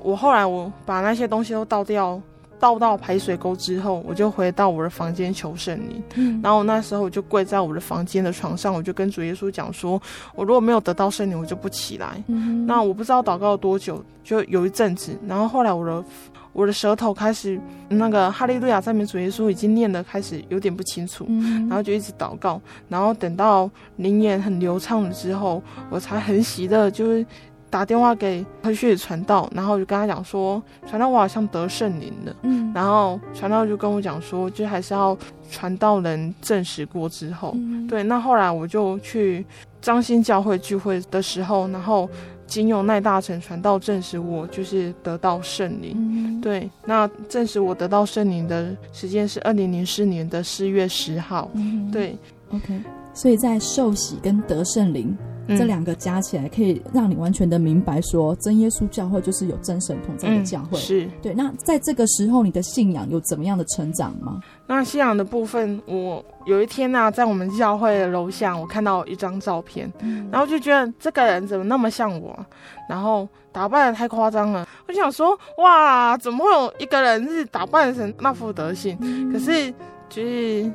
[0.02, 2.20] 我后来我把那些东西都倒掉，
[2.64, 6.02] 倒到排水沟之后，我就回到我的房间求圣灵。
[6.14, 10.00] 嗯然后我那时候我就跪在我的房间的床上，我就跟主耶稣讲说，
[10.34, 12.24] 我如果没有得到圣灵，我就不起来。
[12.28, 16.02] 嗯那我不知道祷告了多久，就有一阵子，然后后来我的
[16.54, 17.60] 我的舌头开始
[17.90, 22.58] 那个哈利路亚赞美主耶稣已经念的开始有点不清楚，嗯然后就一直祷告，
[22.88, 27.26] 然后等到灵言很流畅了之后，我才很喜乐，就是
[27.74, 32.70] 打电话给科学传道，然后我就跟他讲说，传道我好像得圣灵了，嗯。
[32.72, 35.18] 然后传道就跟我讲说，就还是要
[35.50, 37.84] 传道人证实过之后，嗯。
[37.88, 39.44] 对，那后来我就去
[39.80, 42.08] 张新教会聚会的时候，然后
[42.46, 45.96] 仅有赖大成传道证实我就是得到圣灵。
[45.96, 46.40] 嗯。
[46.40, 51.50] 对，那证实我得到圣灵的时间是二零零四年的四月十号。
[51.54, 51.90] 嗯。
[51.90, 52.16] 对
[52.52, 52.80] ，OK，
[53.12, 55.18] 所以在受洗跟得圣灵。
[55.46, 60.78] 嗯这两个加起来，可以让你完全的明白说，真耶稣教会就是有真神同在的教会。
[60.78, 61.34] 嗯、是对。
[61.34, 64.40] 那在这个时候，你的信仰有怎么样的成长吗？
[64.66, 72.38] 那信仰的部分，我有一天呢、啊，在我们教会的楼下，我看到一张照片，嗯然后就觉得这个人怎么那么像我，
[72.88, 74.66] 然后打扮的太夸张了。
[74.88, 78.96] 我想说，哇，怎么会有一个人是打扮成那副德行？
[79.00, 79.70] 嗯可是
[80.08, 80.70] 就是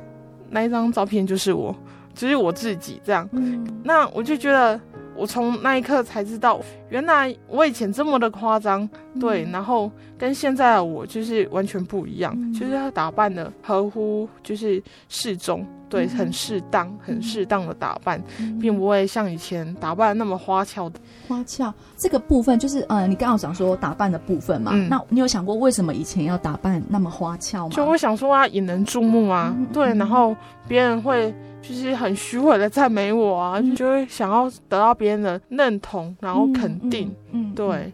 [0.48, 1.74] 那一张照片就是我，
[2.14, 3.28] 就是我自己这样。
[3.32, 3.66] 嗯。
[3.82, 4.78] 那我就觉得，
[5.16, 8.88] 我从那一刻才知道，原来我以前这么的夸张，
[9.18, 12.52] 对，然后跟现在的我就是完全不一样，嗯。
[12.52, 16.08] 就是他打扮的合乎就是适中，对，嗯。
[16.10, 18.58] 很适当，很适当的打扮，嗯。
[18.58, 21.00] 并不会像以前打扮得那么花俏的。
[21.28, 21.72] 花俏。
[21.96, 24.88] 这个部分，就是呃，你刚刚讲说打扮的部分嘛，嗯。
[24.88, 27.74] 那你有想过为什么以前要打扮那么花俏吗？
[27.74, 30.36] 就我想说啊，引人注目啊，嗯对，然后
[30.68, 33.74] 别人会就是很虚伪的赞美我啊，嗯。
[33.76, 37.92] 就会想要得到别人的认同，然后肯定，嗯，嗯，嗯对。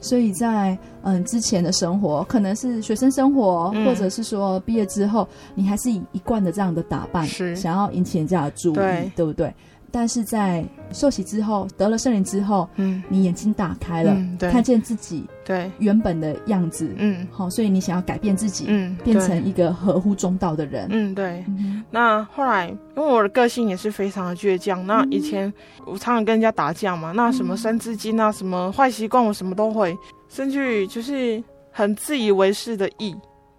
[0.00, 3.86] 所以在嗯之前的生活，可能是学生生活，嗯。
[3.86, 7.56] 或者是说毕业之后，你还是以一贯的这样的打扮，是。
[7.56, 9.52] 想要引起人家的注意，对不对？
[9.96, 14.50] 但是在受洗之后，得了圣灵之后，嗯，你眼睛打开了，嗯对。
[14.50, 17.24] 看见自己对，原本的样子，嗯。
[17.30, 20.88] 好，所以你想要改变自己，嗯，变成一个合乎中道的人。
[20.90, 21.44] 嗯对。
[21.46, 22.66] 嗯那后来，
[22.96, 24.84] 因为我的个性也是非常的倔强。
[24.84, 25.52] 那以前
[25.86, 29.96] 我常常跟人家打架嘛，那什么三字经啊，什么坏习惯，我什么都会，
[30.28, 31.40] 甚至于就是
[31.70, 33.14] 很自以为是的义，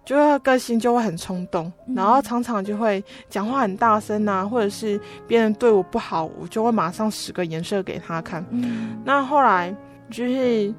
[0.06, 8.46] 就是个性就会很冲动，然后常常就会讲话很大声啊，或者是别人对我不好，我就会马上使个颜色给他看。
[8.50, 9.74] 嗯那后来
[10.08, 10.72] 就是，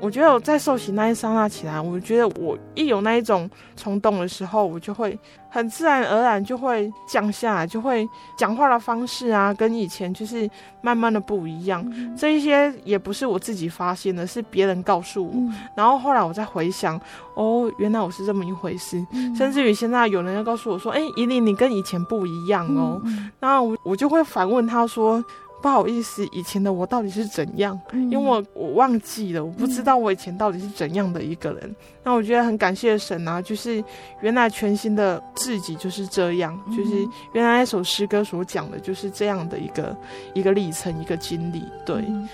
[0.00, 5.18] 我觉得我在受洗那一刹那起来，我觉得我一有那一种冲动的时候，我就会
[5.50, 10.48] 很自然而然就会降下来，就会讲话的方式啊，跟以前就是
[10.80, 11.84] 慢慢的不一样。
[12.16, 15.32] 这一些也不是我自己发现的，是别人告诉我。
[15.34, 16.98] 嗯然后后来我再回想，
[17.34, 19.04] 哦，原来我是这么一回事。
[19.12, 23.00] 嗯甚至于现在有人要告诉我说，哎，怡琳，你跟以前不一样哦。
[23.04, 25.22] 嗯那我我就会反问他说。
[25.62, 27.78] 不好意思，以前的我到底是怎样？
[27.92, 31.76] 嗯因为我我忘记了，我不知道我以前到底是怎样的一个人。
[32.02, 33.82] 那我觉得很感谢神啊，就是
[34.22, 39.96] 原来全新的自己就是这样，嗯就是原来那首诗歌所讲的就是这样的一个
[40.34, 41.62] 一个历程，一个经历。
[41.84, 42.28] 对，嗯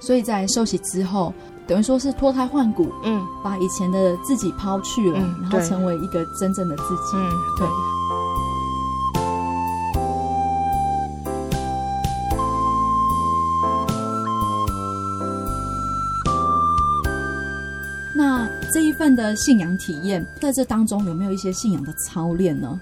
[0.00, 1.32] 所以在休息之后，
[1.64, 7.16] 等于说是脱胎换骨，嗯把以前的自己抛去了，嗯然后成为一个真正的自己。
[7.16, 7.68] 嗯，对。
[7.68, 8.31] 那
[19.02, 22.80] 份的信仰体验，在这当中有没有一些信仰的操练呢？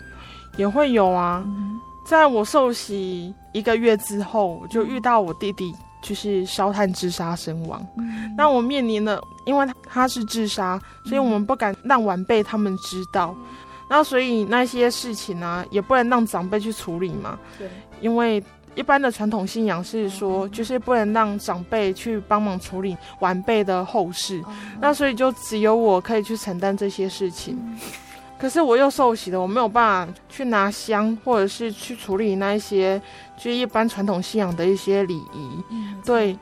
[0.58, 1.42] 也会有啊。
[1.46, 7.86] 嗯在我受洗一个月之后，我就遇到我弟弟，就是烧炭自杀身亡。
[7.96, 13.34] 嗯那我面临了，因为他他是自杀，所以我们不敢让晚辈他们知道。
[13.88, 17.38] 那所以那些事情呢、也不能让长辈去处理嘛。
[17.58, 17.70] 对，
[18.02, 18.42] 因为
[18.74, 24.42] 一般的传统信仰是说，就是不能让长辈去帮忙处理晚辈的后事。
[24.80, 27.58] 那所以就只有我可以去承担这些事情。
[28.38, 32.98] 可是我又受洗了，我没有办法去拿香，或者是去处理那一些，
[33.36, 35.64] 就是一般传统信仰的一些礼仪。
[36.04, 36.38] 对，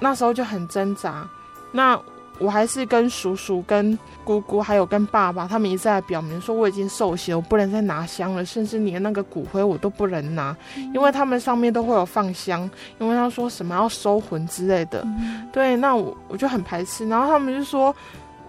[0.00, 1.28] 那时候就很挣扎。
[1.72, 2.00] 那
[2.42, 10.56] 我还是跟叔叔、跟姑姑，还有跟爸爸，他们一再表明说我已经受洗了，我不能再拿香了，甚至连那个骨灰我都不能拿，
[10.92, 12.68] 因为他们上面都会有放香，
[12.98, 15.06] 因为他说什么要收魂之类的。
[15.52, 17.94] 对，那我我就很排斥，然后他们就说。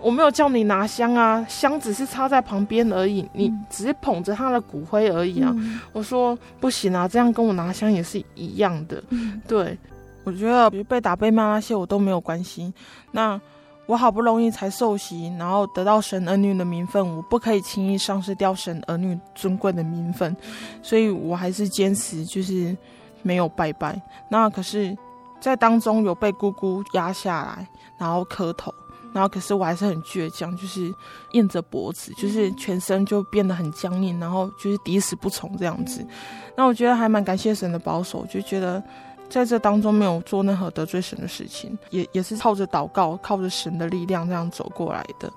[0.02, 5.50] 我没有叫你拿香啊，香只是插在旁边而已，你只是捧着他的骨灰而已啊。
[5.56, 9.02] 嗯、我说不行啊，这样跟我拿香也是一样的。
[9.12, 9.78] 嗯、对，
[10.26, 12.74] 我觉得被打被骂那些我都没有关系。
[13.12, 13.40] 那
[13.86, 20.36] 我好不容易才受洗，然后得到神儿女的名分，我不可以轻易丧失掉神儿女尊贵的名分，
[20.82, 22.76] 所以我还是坚持就是
[23.22, 24.02] 没有拜拜。
[24.30, 24.98] 那可是，
[25.42, 27.68] 在当中有被姑姑压下来，
[27.98, 28.74] 然后磕头，
[29.12, 30.94] 然后可是我还是很倔强，就是
[31.34, 36.08] 硬着脖子，就是全身就变得很僵硬，然后就是抵死不从这样子。
[36.56, 38.82] 那我觉得还蛮感谢神的保守，就觉得。
[39.30, 45.32] 在这当中没有做任何得罪神的事情，也也是靠着祷告，靠着神的力量这样走过来的。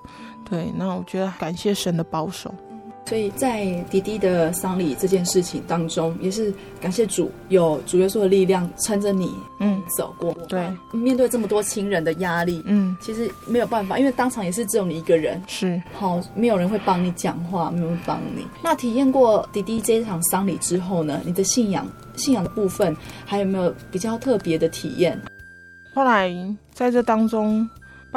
[0.49, 2.53] 对，那我觉得感谢神的保守。
[3.07, 10.33] 所以在弟弟的丧礼这件事情当中，也是感谢主，有主耶稣的力量撑着你，嗯，走过。
[10.49, 18.45] 对，面对这么多亲人的压力，嗯，其实没有办法，因为当场也是只有你一个人，是好，没有人会帮你讲话，没有人帮你。
[18.61, 21.21] 那体验过弟弟这一场丧礼之后呢？
[21.23, 21.87] 你的信仰，
[22.17, 22.93] 信仰的部分
[23.23, 25.17] 还有没有比较特别的体验？
[25.95, 26.29] 后来
[26.73, 27.65] 在这当中。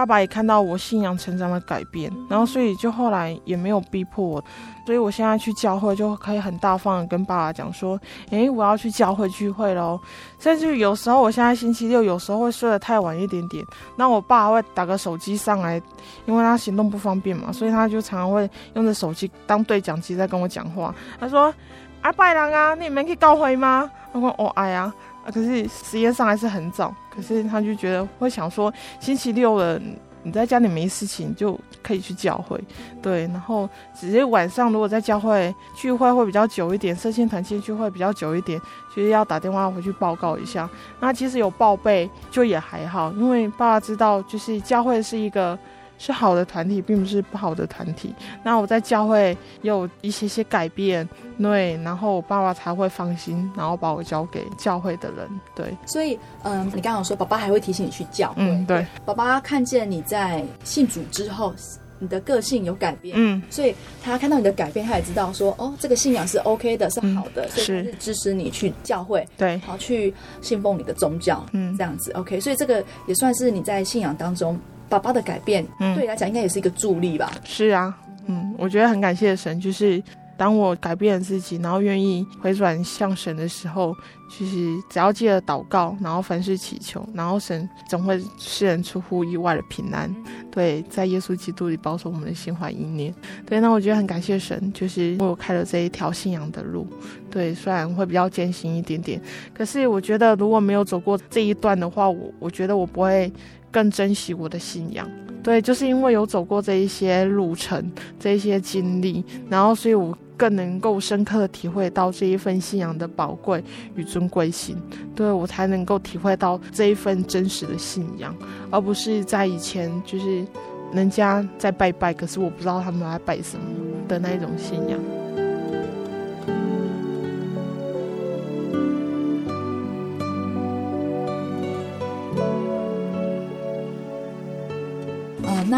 [0.00, 4.44] 爸爸也看到我信仰成长的改变，然后所以就后来也没有逼迫我，
[4.86, 10.00] 所以我现在去教会就可以很大方的跟爸爸讲说，诶，我要去教会聚会喽。
[10.38, 13.62] 甚至有时候我现在星期六有时候会睡得太晚一点点，
[13.94, 15.76] 那我爸会打个手机上来，
[16.24, 20.94] 因为他行动不方便嘛，所以他就常常会用着手机当对讲机在跟我讲话。
[21.20, 21.52] 他说
[22.00, 24.90] ：“阿拜郎啊，你们可以教会吗？”我说：“哦，哎呀。”，
[25.24, 29.80] 啊可是时间上还是很早，可是他就觉得会想说，星期六了，
[30.22, 32.62] 你在家里没事情就可以去教会，
[33.02, 38.60] 对，然后只是晚上如果在教会聚会会比较久一点，社青团契聚会比较久一点，
[38.94, 40.68] 就是要打电话回去报告一下。
[41.00, 45.58] 那其实有报备就也还好，因为爸爸知道就是教会是一个。
[46.02, 48.14] 是好的团体，并不是不好的团体。
[48.42, 51.06] 那我在教会有一些些改变，
[51.38, 55.76] 对，然后我爸爸才会放心，然后把我交给教会的人，对。
[55.84, 58.86] 所以，嗯，你刚刚说爸爸还会提醒你去教会，嗯，对。
[59.04, 61.52] 爸爸看见你在信主之后，
[61.98, 72.40] 你的个性有改变，嗯，所以他看到你的改变，他也知道说，哦，这个信仰是 OK 的，是好的，嗯、所以是支持你去教会，对，好去信奉你的宗教，嗯，这样子 OK。
[72.40, 74.58] 所以这个也算是你在信仰当中。
[74.90, 77.30] 爸爸的改变，嗯，对你来讲应该也是一个助力吧？
[77.44, 80.02] 是啊，嗯，我觉得很感谢神，就是
[80.36, 83.94] 当我改变了自己，然后愿意回转向神的时候，
[84.28, 90.12] 其实只要记得祷告，然后凡事祈求，然后神总会施人出乎意外的平安。
[90.50, 93.14] 对，在耶稣基督里保守我们的心怀意念。
[93.46, 96.86] 对，那我觉得很感谢神，就是为我开了这一条信仰的路。
[97.30, 99.20] 对，虽然会比较艰辛一点点，
[99.54, 103.32] 可是我觉得如果没有走过这一段的话，我我觉得我不会。
[103.70, 105.08] 更珍惜我的信仰，
[105.42, 113.62] 对，就是因为有走过这一些路程，这一些经历，然后所以我更能够深刻的体会到这一份信仰的宝贵
[113.94, 114.76] 与尊贵性，
[115.14, 118.34] 对，我才能够体会到这一份真实的信仰，
[118.70, 120.44] 而不是在以前就是
[120.92, 123.64] 人家在拜拜，可是我不知道他们在拜什么
[124.08, 124.98] 的那一种信仰。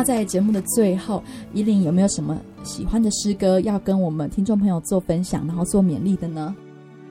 [0.02, 1.22] 那在节目的最后，
[1.54, 6.52] 依琳有没有什么喜欢的诗歌要跟我们听众朋友做分享，然后做勉励的呢？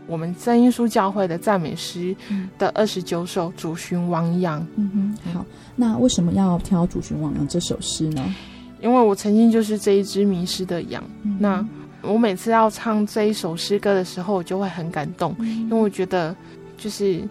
[0.08, 2.14] 我们真耶稣教会的赞美诗
[2.60, 4.60] 的二十九首《主寻亡羊》。
[4.76, 5.46] 嗯哼，好。
[5.74, 8.36] 那为什么要挑《主寻亡羊》这首诗呢？
[8.82, 11.02] 因为我曾经就是这一只迷失的羊。
[11.24, 11.66] 嗯、那
[12.02, 16.36] 我每次要唱这一首诗歌的时候，我就会很感动，嗯、因为我觉得
[16.78, 17.24] 就是。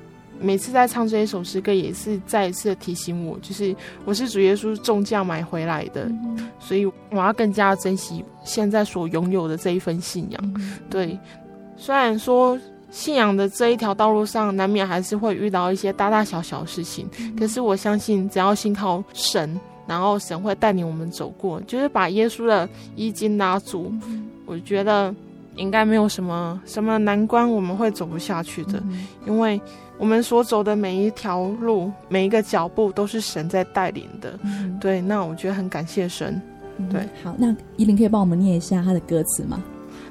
[0.43, 3.77] 每次在唱这一首诗歌，也是再一次的提醒我，就是
[4.07, 10.41] 我是主耶稣重价买回来的，嗯、所以我要更加珍惜现在所拥有的这一份信仰。
[10.57, 11.19] 嗯、对，
[11.77, 12.59] 虽然说
[12.91, 22.67] 信仰的这一条道路上，难免还是会遇到一些大大小小的事情，嗯、可是我相信，只要信靠神，然后神会带领我们走过，就是把耶稣的
[22.97, 25.15] 衣襟拉住，嗯、我觉得
[25.57, 29.61] 应该没有什么什么难关我们会走不下去的，嗯、因为。
[30.01, 34.33] 我们所走的每一条路，每一个脚步，都是神在带领的。
[34.43, 36.41] 嗯、对，那我觉得很感谢神。
[36.79, 39.63] 嗯、对，好，那依琳可以帮我们念一下他的歌词吗？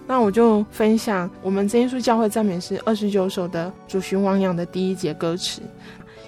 [0.06, 5.60] 那我就分享我们真耶稣教会赞美诗二十九首的《主寻亡羊》的第一节歌词：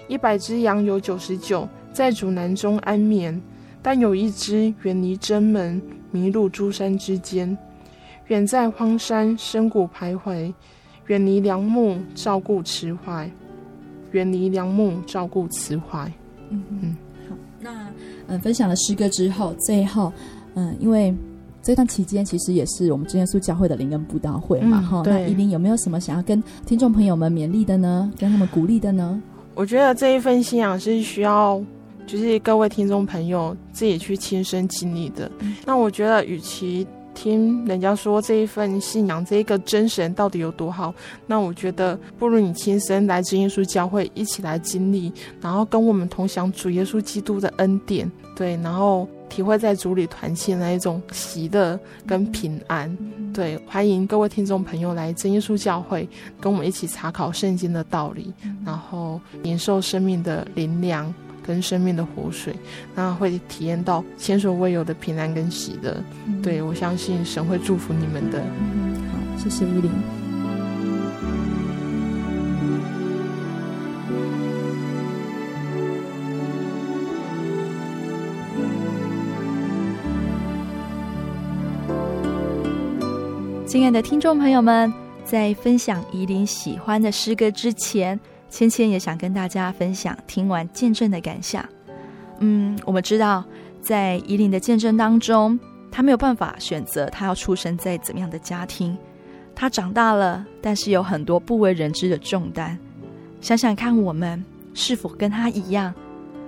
[0.08, 3.40] 一百只羊有九十九在主南中安眠，
[3.84, 7.56] 但有一只远离真门，迷路诸山之间，
[8.26, 10.52] 远在荒山深谷徘徊，
[11.06, 13.30] 远离良牧照顾慈怀。
[14.12, 16.12] 远离良木，照顾慈怀。
[16.50, 16.96] 嗯嗯，
[17.30, 17.36] 好。
[17.60, 17.88] 那
[18.28, 20.12] 嗯分享了诗歌之后，最后
[20.56, 21.14] 嗯，因为
[21.62, 25.04] 这段期间其实也是我们真耶稣教会的灵恩布道会嘛，哈、嗯。
[25.06, 28.12] 那依琳有没有什么想要跟听众朋友们勉励的呢？
[28.18, 29.22] 跟他们鼓励的呢？
[29.54, 31.62] 我觉得这一份信仰是需要，
[32.08, 35.30] 就是各位听众朋友自己去亲身经历的。
[35.40, 40.94] 嗯、那我觉得，与其听人家说这一份信仰，这一个真神到底有多好，
[41.28, 52.96] 那我觉得不如你亲身来真耶稣教会一起来经历，然后跟我们同享主耶稣基督的恩典，对，然后体会在主里团契那一种喜乐跟平安。
[53.34, 56.08] 对，欢迎各位听众朋友来真耶稣教会，
[56.40, 58.34] 跟我们一起查考圣经的道理，
[58.66, 61.14] 然后领受生命的灵粮
[61.46, 62.56] 跟生命的活水，
[62.96, 65.96] 那会体验到前所未有的平安跟喜乐。
[66.42, 68.40] 对，我相信神会祝福你们的。
[68.40, 69.92] 好，谢谢依琳。
[83.68, 88.20] 亲爱的听众朋友们，在分享怡琳喜欢的诗歌之前，
[88.52, 91.66] 芊芊也想跟大家分享听完见证的感想。
[92.40, 93.44] 嗯，我们知道，
[93.82, 95.58] 在宜琳的见证当中，
[95.90, 98.96] 她没有办法选择她要出生在怎么样的家庭，
[99.56, 102.78] 她长大了，但是有很多不为人知的重担。
[103.40, 104.44] 想想看，我们
[104.74, 105.94] 是否跟她一样？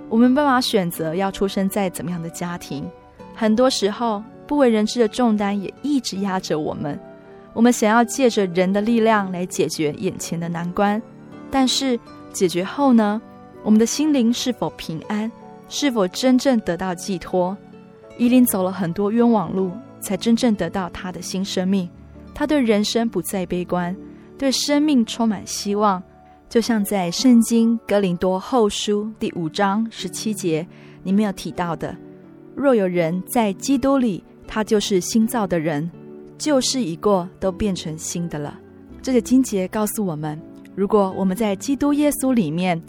[0.10, 2.86] 我们没办法选择要出生在怎么样的家庭，
[3.34, 6.99] 很多时候不为人知的重担也一直压着我们。
[7.54, 11.01] 我们想要借着人的力量来解决眼前的难关，
[11.54, 11.99] 但是
[12.32, 13.22] 解决后呢？
[13.64, 15.32] 我们的心灵是否平安？
[15.70, 17.56] 是否真正得到寄托？
[18.18, 21.88] 伊琳走了很多冤枉路，才真正得到他的新生命。
[22.34, 23.95] 他对人生不再悲观，
[24.36, 26.01] 对生命充满希望。
[26.49, 30.68] 就像在圣经哥林多后书第五章十七节
[31.04, 31.95] 里面有提到的
[32.56, 35.88] ：“若有人在基督里，他就是新造的人。”
[36.36, 38.60] 旧事已过，都变成新的了。
[39.04, 40.41] 这个经节告诉我们，
[40.76, 42.82] 如果我们在基督耶稣里面，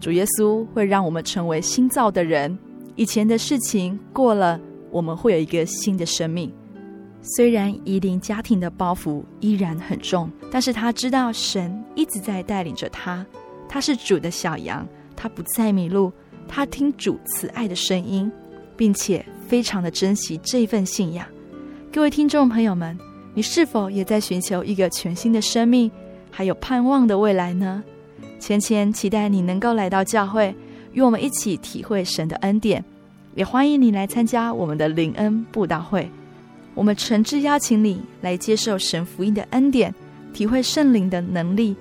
[0.00, 2.56] 主耶稣会让我们成为新造的人。
[2.94, 6.52] 以前的事情过了，我们会有一个新的生命。
[7.20, 13.24] 虽然宜琳家庭的包袱依然很重，但是他知道神一直在带领着他。
[13.68, 14.86] 他是主的小羊，
[15.16, 16.12] 他不再迷路。
[16.46, 18.30] 他听主慈爱的声音，
[18.76, 21.26] 并且非常的珍惜这份信仰。
[21.92, 22.98] 各位听众朋友们，
[23.34, 25.90] 你是否也在寻求一个全新的生命，
[26.32, 27.84] 还有盼望的未来呢？
[28.40, 30.52] 芊芊期待你能够来到教会，
[30.92, 32.82] 与我们一起体会神的恩典，
[33.36, 36.10] 也欢迎你来参加我们的灵恩布道会。
[36.74, 39.94] 我们诚挚邀请你来接受神福音的恩典，
[40.32, 41.76] 体会圣灵的能力。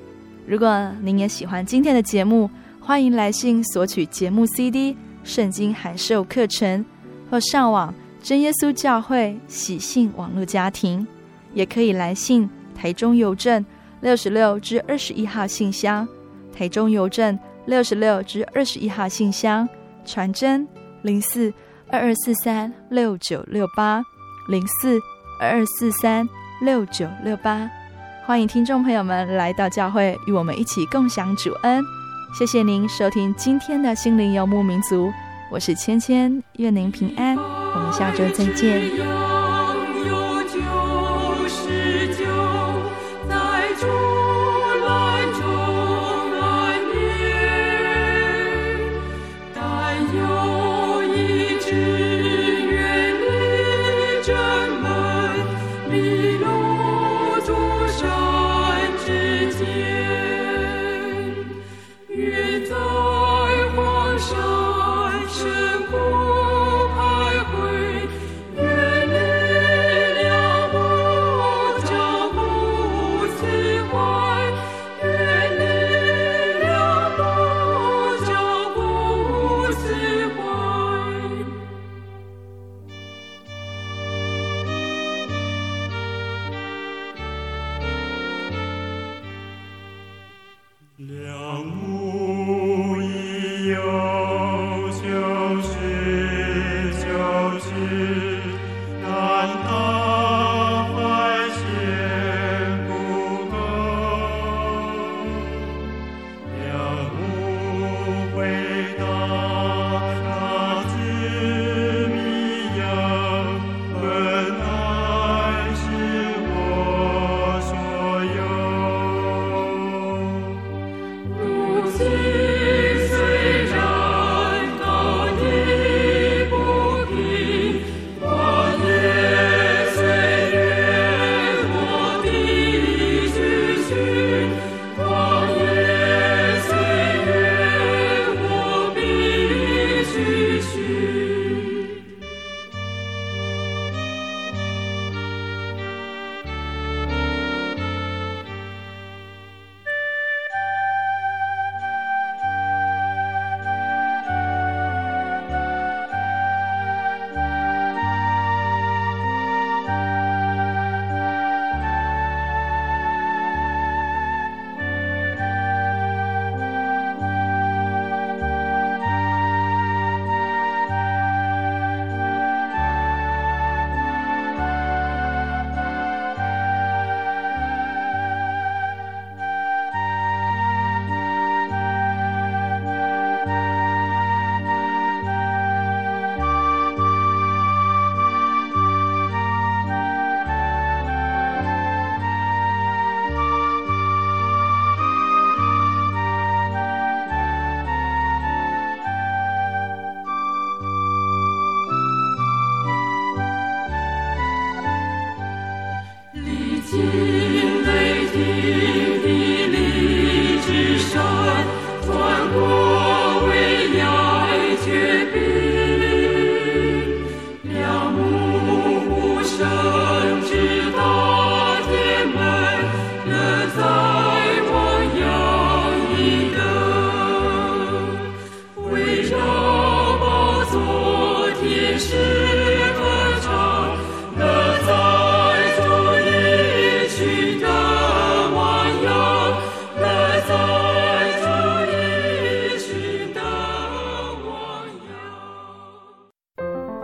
[0.45, 2.49] 如果您也喜欢今天的节目，
[2.79, 6.85] 欢迎来信索取节目 CD、圣经函授课程，
[7.29, 7.93] 或上网。
[8.21, 11.07] 真耶稣教会喜信网络家庭，
[11.55, 13.65] 也可以来信台中邮政
[14.01, 16.07] 六十六至二十一号信箱，
[16.55, 19.67] 台中邮政六十六至二十一号信箱，
[20.05, 20.67] 传真
[21.03, 21.53] 零四
[21.89, 24.03] 二二四三六九六八
[24.49, 24.99] 零四
[25.39, 26.27] 二二四三
[26.61, 27.69] 六九六八，
[28.25, 31.83] 欢迎听众朋友们来到教会，与我们一起共享主恩。
[32.37, 35.11] 谢谢您收听今天的心灵游牧民族。
[35.51, 39.30] 我是芊芊，愿您平安，我们下周再见。